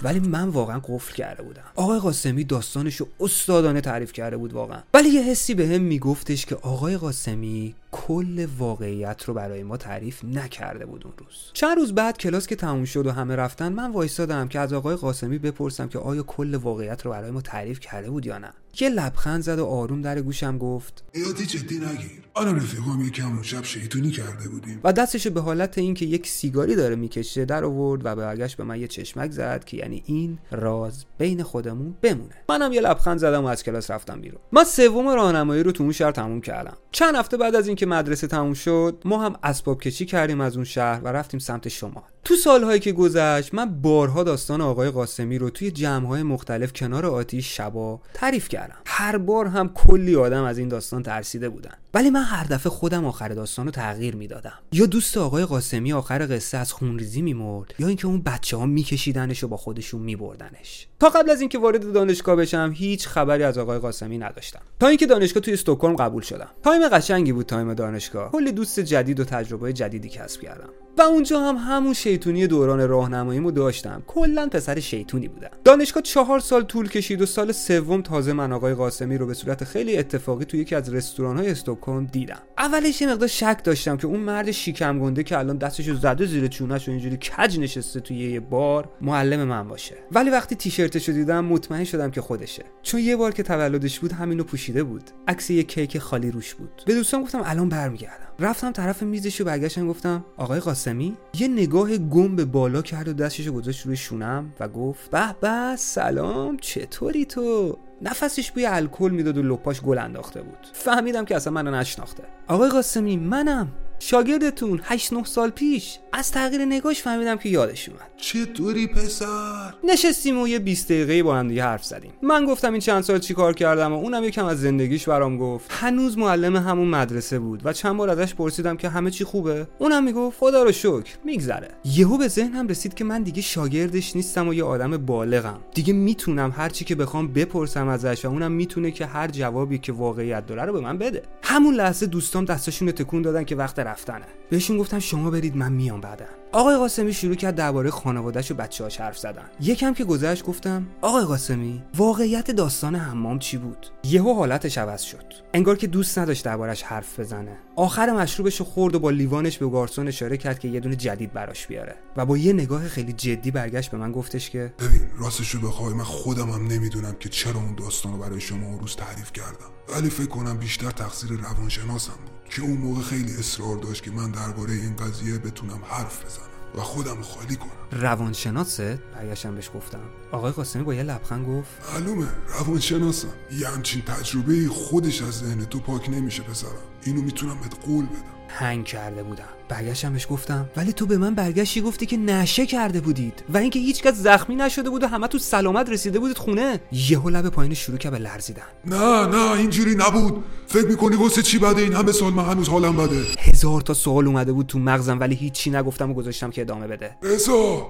ولی 0.04 0.20
من 0.20 0.50
واقعا 0.50 0.80
قفل 0.80 1.14
کرده 1.14 1.44
بودم. 1.44 1.64
آقای 1.76 2.00
قاسمی 2.00 2.44
داستانشو 2.44 3.08
استادانه 3.20 3.82
تعریف 3.82 4.14
کرده 4.14 4.38
بود 4.38 4.54
واقعا. 4.54 4.80
ولی 4.94 5.10
یه 5.10 5.22
حسی 5.22 5.54
به 5.54 5.68
هم 5.68 5.82
میگفتش 5.82 6.46
که 6.46 6.56
آقای 6.56 6.98
قاسمی 6.98 7.76
کل 7.92 8.48
واقعیت 8.58 9.24
رو 9.24 9.34
برای 9.34 9.64
ما 9.64 9.78
تعریف 9.78 10.24
نکرده 10.24 10.86
بود 10.86 11.04
اون 11.06 11.14
روز. 11.18 11.52
چند 11.54 11.78
روز 11.78 11.96
بعد 11.96 12.18
کلاس 12.18 12.48
که 12.48 12.56
تموم 12.56 12.86
شد 12.86 13.08
و 13.08 13.12
همه 13.12 13.36
رفتن 13.36 13.74
من 13.74 13.92
وایسادم 13.92 14.48
که 14.48 14.60
از 14.60 14.74
آقای 14.74 14.96
قاسمی 14.96 15.38
بپرسم 15.38 15.88
که 15.88 16.00
آیا 16.00 16.24
کل 16.24 16.56
واقعیت 16.56 17.06
رو 17.06 17.12
برای 17.12 17.32
ما 17.32 17.42
تعریف 17.42 17.80
کرده 17.80 18.10
بود 18.10 18.26
یا 18.26 18.38
نه. 18.38 18.54
یه 18.80 18.90
لبخند 18.90 19.42
زد 19.42 19.60
و 19.60 19.66
آروم 19.66 20.02
در 20.02 20.22
گوشم 20.22 20.58
گفت 20.58 21.04
یادی 21.16 21.46
جدی 21.46 21.76
نگیر. 21.76 22.12
آره 22.34 22.52
رفیقام 22.52 23.02
یکم 23.02 23.28
اون 23.28 23.44
شب 23.44 23.64
شیطونی 23.64 24.12
کرده 24.12 24.50
بودیم. 24.50 24.80
و 24.84 24.94
دستشو 24.94 25.30
به 25.30 25.42
حالت 25.42 25.78
اینکه 25.78 26.06
یک 26.06 26.28
سیگاری 26.28 26.76
داره 26.76 26.96
می‌کشه 26.96 27.46
در 27.46 27.64
آورد 27.64 28.06
و 28.06 28.16
برگشت 28.16 28.58
به 28.58 28.64
من 28.64 28.80
یه 28.80 28.88
چشمک 28.88 29.32
زد 29.32 29.64
که 29.64 29.78
یعنی 29.78 30.04
این 30.06 30.40
راز 30.52 31.06
بین 31.18 31.44
خودمون 31.44 31.96
بمونه. 32.02 32.36
منم 32.50 32.74
یه 32.74 32.82
لبخند 32.82 33.18
زدم 33.18 33.44
و 33.44 33.48
از 33.48 33.64
کلاس 33.64 33.92
رفتم 33.92 34.22
بیرون. 34.22 34.42
من 34.52 34.64
سوم 34.64 35.08
راهنمایی 35.08 35.64
رو 35.64 35.72
تو 35.72 35.84
اون 35.84 35.92
شهر 35.92 36.12
تموم 36.12 36.42
کردم. 36.42 36.78
چند 36.92 37.16
هفته 37.16 37.38
بعد 37.38 37.56
از 37.56 37.68
اینکه 37.78 37.96
مدرسه 37.96 38.28
تموم 38.28 38.54
شد 38.54 39.02
ما 39.06 39.24
هم 39.24 39.36
اسباب 39.44 39.82
کشی 39.82 40.06
کردیم 40.06 40.42
از 40.42 40.56
اون 40.56 40.66
شهر 40.66 41.02
و 41.04 41.08
رفتیم 41.08 41.40
سمت 41.40 41.68
شمال. 41.68 42.04
تو 42.24 42.36
سالهایی 42.36 42.80
که 42.80 42.92
گذشت 42.92 43.54
من 43.54 43.82
بارها 43.82 44.24
داستان 44.24 44.62
آقای 44.62 44.90
قاسمی 44.90 45.38
رو 45.38 45.50
توی 45.50 45.72
جمعهای 45.72 46.24
مختلف 46.24 46.74
کنار 46.74 47.06
آتیش 47.06 47.58
شبا 47.58 48.02
تعریف 48.14 48.50
کردم. 48.50 48.76
هر 48.86 49.18
بار 49.18 49.46
هم 49.46 49.70
کلی 49.70 50.16
آدم 50.16 50.44
از 50.44 50.58
این 50.58 50.68
داستان 50.68 51.04
ترسیده 51.04 51.50
بودن. 51.50 51.72
ولی 51.94 52.10
من 52.10 52.24
هر 52.24 52.44
دفعه 52.44 52.70
خودم 52.70 53.06
آخر 53.06 53.30
داستان 53.30 53.66
رو 53.66 53.72
تغییر 53.72 54.16
می‌دادم. 54.16 54.60
یا 54.72 54.86
دوست 54.86 55.18
آقای 55.18 55.46
قاسمی 55.46 55.94
آخر 55.94 56.36
قصه 56.36 56.58
از 56.58 56.72
خونریزی 56.72 57.22
میمرد 57.22 57.74
یا 57.80 57.88
اینکه 57.88 58.08
اون 58.08 58.22
بچه 58.22 58.58
ها 58.58 58.66
میکشیدنش 58.66 59.44
و 59.44 59.48
با 59.48 59.58
خودشون 59.58 60.02
میبردنش. 60.02 60.88
تا 61.00 61.10
قبل 61.10 61.30
از 61.30 61.40
اینکه 61.40 61.60
وارد 61.60 61.94
دانشگاه 61.94 62.36
بشم 62.36 62.72
هیچ 62.76 63.08
خبری 63.08 63.44
از 63.44 63.58
آقای 63.58 63.80
قاسمی 63.80 64.18
نداشتم. 64.18 64.62
تا 64.80 64.88
اینکه 64.88 65.06
دانشگاه 65.06 65.44
توی 65.44 65.54
استکهلم 65.54 65.96
قبول 65.96 66.22
شدم. 66.22 66.50
time 66.64 66.90
قشنگی 66.90 67.32
بود 67.32 67.46
time 67.46 67.67
دانشگاه. 67.74 68.32
کلی 68.32 68.52
دوست 68.52 68.80
جدید 68.80 69.20
و 69.20 69.24
تجربه 69.24 69.74
جدیدی 69.74 70.10
کسب 70.10 70.42
کردم. 70.42 70.70
و 70.98 71.02
اونجا 71.02 71.40
هم 71.40 71.56
همون 71.56 71.94
شیطونی 71.94 72.48
دوران 72.48 72.88
راهنماییمو 72.88 73.52
داشتم. 73.52 74.04
کلا 74.08 74.48
پسر 74.48 74.80
شیطونی 74.80 75.28
بودم. 75.28 75.50
دانشگاه 75.64 76.04
چهار 76.04 76.40
سال 76.40 76.64
طول 76.64 76.90
کشید 76.90 77.22
و 77.22 77.26
سال 77.26 77.52
سوم 77.52 78.02
تازه 78.02 78.34
من 78.34 78.52
آقای 78.52 78.74
قاسمی 78.74 79.18
رو 79.18 79.28
به 79.28 79.34
صورت 79.34 79.64
خیلی 79.64 79.98
اتفاقی 79.98 80.46
توی 80.46 80.60
یکی 80.60 80.76
از 80.76 80.94
رستوران 80.94 81.38
استکهلم 81.38 82.06
دیدم. 82.06 82.40
اولش 82.58 83.02
یه 83.02 83.08
مقدار 83.08 83.28
شک 83.28 83.60
داشتم 83.64 83.98
که 83.98 84.08
اون 84.08 84.20
مرد 84.20 84.52
شیکم 84.52 85.00
گنده 85.00 85.24
که 85.24 85.38
الان 85.38 85.58
دستشو 85.58 85.96
زده 85.96 86.26
زیر 86.26 86.48
چونش 86.48 86.88
و 86.88 86.92
اینجوری 86.92 87.18
کج 87.18 87.60
نشسته 87.60 88.00
توی 88.00 88.18
یه 88.18 88.40
بار 88.40 88.90
معلم 89.02 89.44
من 89.44 89.68
باشه. 89.68 89.96
ولی 90.12 90.30
وقتی 90.30 90.56
تیشرتشو 90.56 91.12
دیدم 91.12 91.46
مطمئن 91.46 91.84
شدم 91.84 92.12
که 92.12 92.22
خودشه. 92.22 92.64
چون 92.82 93.00
یه 93.00 93.16
بار 93.16 93.32
که 93.32 93.44
تولدش 93.44 94.00
بود 94.00 94.12
همینو 94.12 94.44
پوشیده 94.44 94.84
بود. 94.84 95.04
عکس 95.28 95.50
یه 95.50 95.64
کیک 95.64 95.98
خالی 95.98 96.32
روش 96.32 96.54
بود. 96.54 96.84
به 96.86 96.94
دوستان 96.94 97.22
گفتم 97.22 97.42
الان 97.46 97.70
برمیگردم. 97.70 98.27
رفتم 98.40 98.72
طرف 98.72 99.04
میزش 99.04 99.42
و 99.42 99.44
برگشتم 99.44 99.88
گفتم 99.88 100.26
آقای 100.38 100.60
قاسمی 100.60 101.18
یه 101.40 101.48
نگاه 101.48 101.98
گم 101.98 102.36
به 102.36 102.46
بالا 102.46 102.82
کرد 102.82 103.08
و 103.08 103.14
دستشو 103.14 103.52
گذاشت 103.52 103.86
روی 103.86 103.96
شونم 103.96 104.54
و 104.60 104.68
گفت 104.68 105.12
به 105.12 105.36
به 105.42 105.76
سلام 105.76 106.58
چطوری 106.58 107.26
تو؟ 107.26 107.78
نفسش 108.02 108.52
بوی 108.52 108.66
الکل 108.66 109.12
می‌داد 109.12 109.38
و 109.38 109.42
لپاش 109.42 109.82
گل 109.82 109.98
انداخته 109.98 110.42
بود. 110.42 110.68
فهمیدم 110.74 111.26
که 111.26 111.36
اصلا 111.36 111.54
منو 111.54 111.72
نشناخته. 111.72 112.24
آقای 112.48 112.70
قاسمی 112.70 113.18
منم. 113.18 113.68
شاگردتون 114.00 114.82
8 114.84 115.14
9 115.14 115.24
سال 115.24 115.50
پیش 115.50 116.00
از 116.14 116.32
تغییر 116.32 116.66
نگاش 116.66 117.02
فهمیدم 117.02 117.38
که 117.38 117.50
یادش 117.50 117.90
اومد. 117.90 118.02
چطوری 118.18 118.88
پسر؟ 118.88 119.74
نشستیم 119.84 120.42
و 120.42 120.48
یه 120.48 120.60
20 120.60 120.86
دقیقه 120.86 121.24
با 121.24 121.36
هم 121.36 121.48
دیگه 121.48 121.64
حرف 121.64 121.86
زدیم. 121.86 122.12
من 122.22 122.46
گفتم 122.46 122.72
این 122.72 122.82
چند 122.82 123.04
سال 123.04 123.20
چیکار 123.20 123.54
کردم 123.54 123.94
و 123.94 123.96
اونم 123.96 124.24
یکم 124.24 124.46
از 124.46 124.62
زندگیش 124.62 125.10
برام 125.10 125.38
گفت. 125.38 125.66
هنوز 125.70 126.18
معلم 126.18 126.56
همون 126.56 126.88
مدرسه 126.88 127.40
بود 127.40 127.62
و 127.66 127.74
چند 127.74 127.98
بار 127.98 128.10
ازش 128.10 128.36
پرسیدم 128.36 128.78
که 128.78 128.90
همه 128.90 129.12
چی 129.12 129.24
خوبه؟ 129.24 129.68
اونم 129.80 130.04
می‌گفت 130.04 130.40
خدا 130.40 130.64
رو 130.64 130.72
شکر 130.72 131.18
میگذره. 131.26 131.68
یهو 131.86 132.18
به 132.18 132.28
ذهنم 132.28 132.68
رسید 132.68 132.94
که 132.94 133.04
من 133.04 133.24
دیگه 133.24 133.42
شاگردش 133.42 134.16
نیستم 134.16 134.48
و 134.48 134.54
یه 134.54 134.64
آدم 134.64 134.98
بالغم. 134.98 135.60
دیگه 135.74 135.94
می‌تونم 135.94 136.54
هر 136.58 136.70
چی 136.70 136.86
که 136.86 136.96
بخوام 136.96 137.28
بپرسم 137.28 137.88
ازش 137.88 138.26
و 138.26 138.28
اونم 138.28 138.52
می‌تونه 138.52 138.92
که 138.92 139.06
هر 139.06 139.28
جوابی 139.28 139.78
که 139.78 139.92
واقعیت 139.92 140.46
داره 140.46 140.64
رو 140.64 140.74
به 140.74 140.80
من 140.80 140.98
بده. 140.98 141.24
همون 141.44 141.76
لحظه 141.76 142.06
دوستام 142.06 142.46
دستشون 142.46 142.92
تکون 142.92 143.22
دادن 143.22 143.44
که 143.44 143.56
وقت 143.56 143.87
رفتنه. 143.88 144.26
بهشون 144.50 144.78
گفتم 144.78 145.00
شما 145.00 145.32
برید 145.32 145.58
من 145.58 145.72
میام 145.72 146.02
بعدا 146.02 146.26
آقای 146.52 146.78
قاسمی 146.78 147.14
شروع 147.14 147.36
کرد 147.36 147.56
درباره 147.56 147.90
خانوادهش 147.90 148.52
و 148.52 148.56
بچه‌هاش 148.56 149.02
حرف 149.02 149.18
زدن. 149.18 149.50
یکم 149.62 149.94
که 149.94 150.04
گذشت 150.04 150.46
گفتم 150.46 150.88
آقای 151.02 151.26
قاسمی 151.26 151.84
واقعیت 151.96 152.52
داستان 152.52 152.96
حمام 152.96 153.40
چی 153.40 153.58
بود؟ 153.58 153.88
یهو 154.04 154.34
حالتش 154.34 154.78
عوض 154.78 155.02
شد. 155.02 155.26
انگار 155.54 155.78
که 155.78 155.88
دوست 155.88 156.20
نداشت 156.20 156.46
دربارش 156.46 156.84
حرف 156.84 157.20
بزنه. 157.20 157.58
آخر 157.76 158.12
مشروبش 158.12 158.62
خورد 158.62 158.96
و 158.96 159.00
با 159.00 159.10
لیوانش 159.10 159.58
به 159.58 159.70
گارسون 159.70 160.08
اشاره 160.08 160.38
کرد 160.38 160.60
که 160.60 160.68
یه 160.68 160.80
دونه 160.80 160.96
جدید 160.96 161.34
براش 161.34 161.68
بیاره. 161.68 161.96
و 162.18 162.26
با 162.26 162.38
یه 162.38 162.54
نگاه 162.54 162.88
خیلی 162.88 163.14
جدی 163.14 163.52
برگشت 163.52 163.92
به 163.92 163.98
من 163.98 164.12
گفتش 164.12 164.50
که 164.50 164.74
ببین 164.80 165.02
راستشو 165.20 165.62
بخوای 165.62 165.94
من 165.94 166.04
خودم 166.04 166.50
هم 166.50 166.68
نمی‌دونم 166.68 167.16
که 167.20 167.30
چرا 167.30 167.60
اون 167.60 167.76
داستان 167.76 168.12
رو 168.12 168.18
برای 168.18 168.42
شما 168.42 168.78
روز 168.78 168.96
تعریف 168.96 169.32
کردم. 169.34 169.72
ولی 169.96 170.10
فکر 170.10 170.28
کنم 170.28 170.58
بیشتر 170.58 170.92
تقصیر 170.92 171.30
روانشناسم 171.32 172.14
بود. 172.14 172.38
که 172.50 172.62
اون 172.62 172.78
موقع 172.78 173.02
خیلی 173.02 173.34
اصرار 173.40 173.78
داشت 173.78 174.04
که 174.04 174.12
من 174.12 174.32
درباره 174.32 174.74
این 174.74 174.96
قضیه 174.96 175.38
بتونم 175.38 175.80
حرف 175.88 176.26
بزنم. 176.26 176.47
و 176.76 176.82
خودم 176.82 177.22
خالی 177.22 177.56
کنم 177.56 178.02
روانشناسه؟ 178.02 179.00
برگشتم 179.16 179.56
بهش 179.56 179.70
گفتم. 179.76 180.10
آقای 180.32 180.52
قاسمی 180.52 180.84
با 180.84 180.94
یه 180.94 181.04
لبخند 181.04 181.48
گفت. 181.48 181.70
معلومه 181.94 182.28
روانشناسم. 182.60 183.28
یه 183.52 183.68
همچین 183.68 184.02
تجربه 184.02 184.68
خودش 184.68 185.22
از 185.22 185.40
ذهن 185.40 185.66
تو 185.66 185.80
پاک 185.80 186.10
نمیشه 186.10 186.44
پسرم. 186.44 186.72
اینو 187.04 187.22
می‌تونم 187.22 187.60
بهت 187.60 187.86
قول 187.86 188.06
بدم. 188.06 188.37
هنگ 188.58 188.86
کرده 188.86 189.24
بودم. 189.24 189.44
برگشتم 189.70 190.14
بهش 190.14 190.28
گفتم 190.30 190.70
ولی 190.78 190.94
تو 190.94 191.06
به 191.06 191.18
من 191.18 191.36
برگشتی 191.36 191.82
گفتی 191.82 192.06
که 192.06 192.18
نشه 192.18 192.66
کرده 192.66 193.02
بودید. 193.02 193.44
و 193.50 193.58
اینکه 193.58 193.80
هیچکس 193.80 194.14
زخمی 194.14 194.56
نشده 194.56 194.90
بود 194.90 195.04
و 195.04 195.08
همه 195.08 195.28
تو 195.28 195.38
سلامت 195.40 195.90
رسیده 195.90 196.20
بودید 196.20 196.38
خونه. 196.38 196.80
یهو 196.92 197.30
لب 197.30 197.50
پایین 197.50 197.74
شروع 197.74 197.98
که 197.98 198.10
به 198.10 198.18
لرزیدن. 198.18 198.62
نه 198.86 199.26
نه 199.26 199.52
اینجوری 199.52 199.96
نبود. 199.96 200.44
فکر 200.68 200.88
می‌کنی 200.88 201.16
واسه 201.16 201.42
چی 201.42 201.60
بده 201.60 201.82
این 201.82 201.94
همه 201.94 202.12
سال 202.12 202.34
من 202.34 202.46
هنوز 202.46 202.70
حالم 202.70 202.98
بده؟ 202.98 203.22
هزار 203.40 203.82
تا 203.82 203.94
سوال 203.94 204.28
اومده 204.28 204.54
بود 204.54 204.66
تو 204.68 204.80
مغزم 204.80 205.20
ولی 205.20 205.36
هیچی 205.36 205.70
نگفتم 205.70 206.12
و 206.12 206.14
گذاشتم 206.14 206.50
که 206.50 206.62
ادامه 206.62 206.88
بده. 206.88 207.18
رضا 207.24 207.88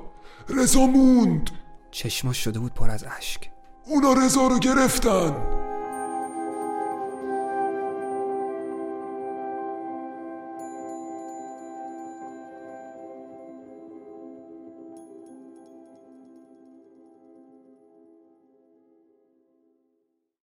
رضا 0.50 0.86
موند. 0.86 1.50
چشماش 1.92 2.38
شده 2.44 2.60
بود 2.60 2.74
پر 2.74 2.90
از 2.90 3.06
اشک. 3.18 3.50
اونا 3.86 4.14
رضا 4.14 4.48
رو 4.48 4.60
گرفتن. 4.60 5.57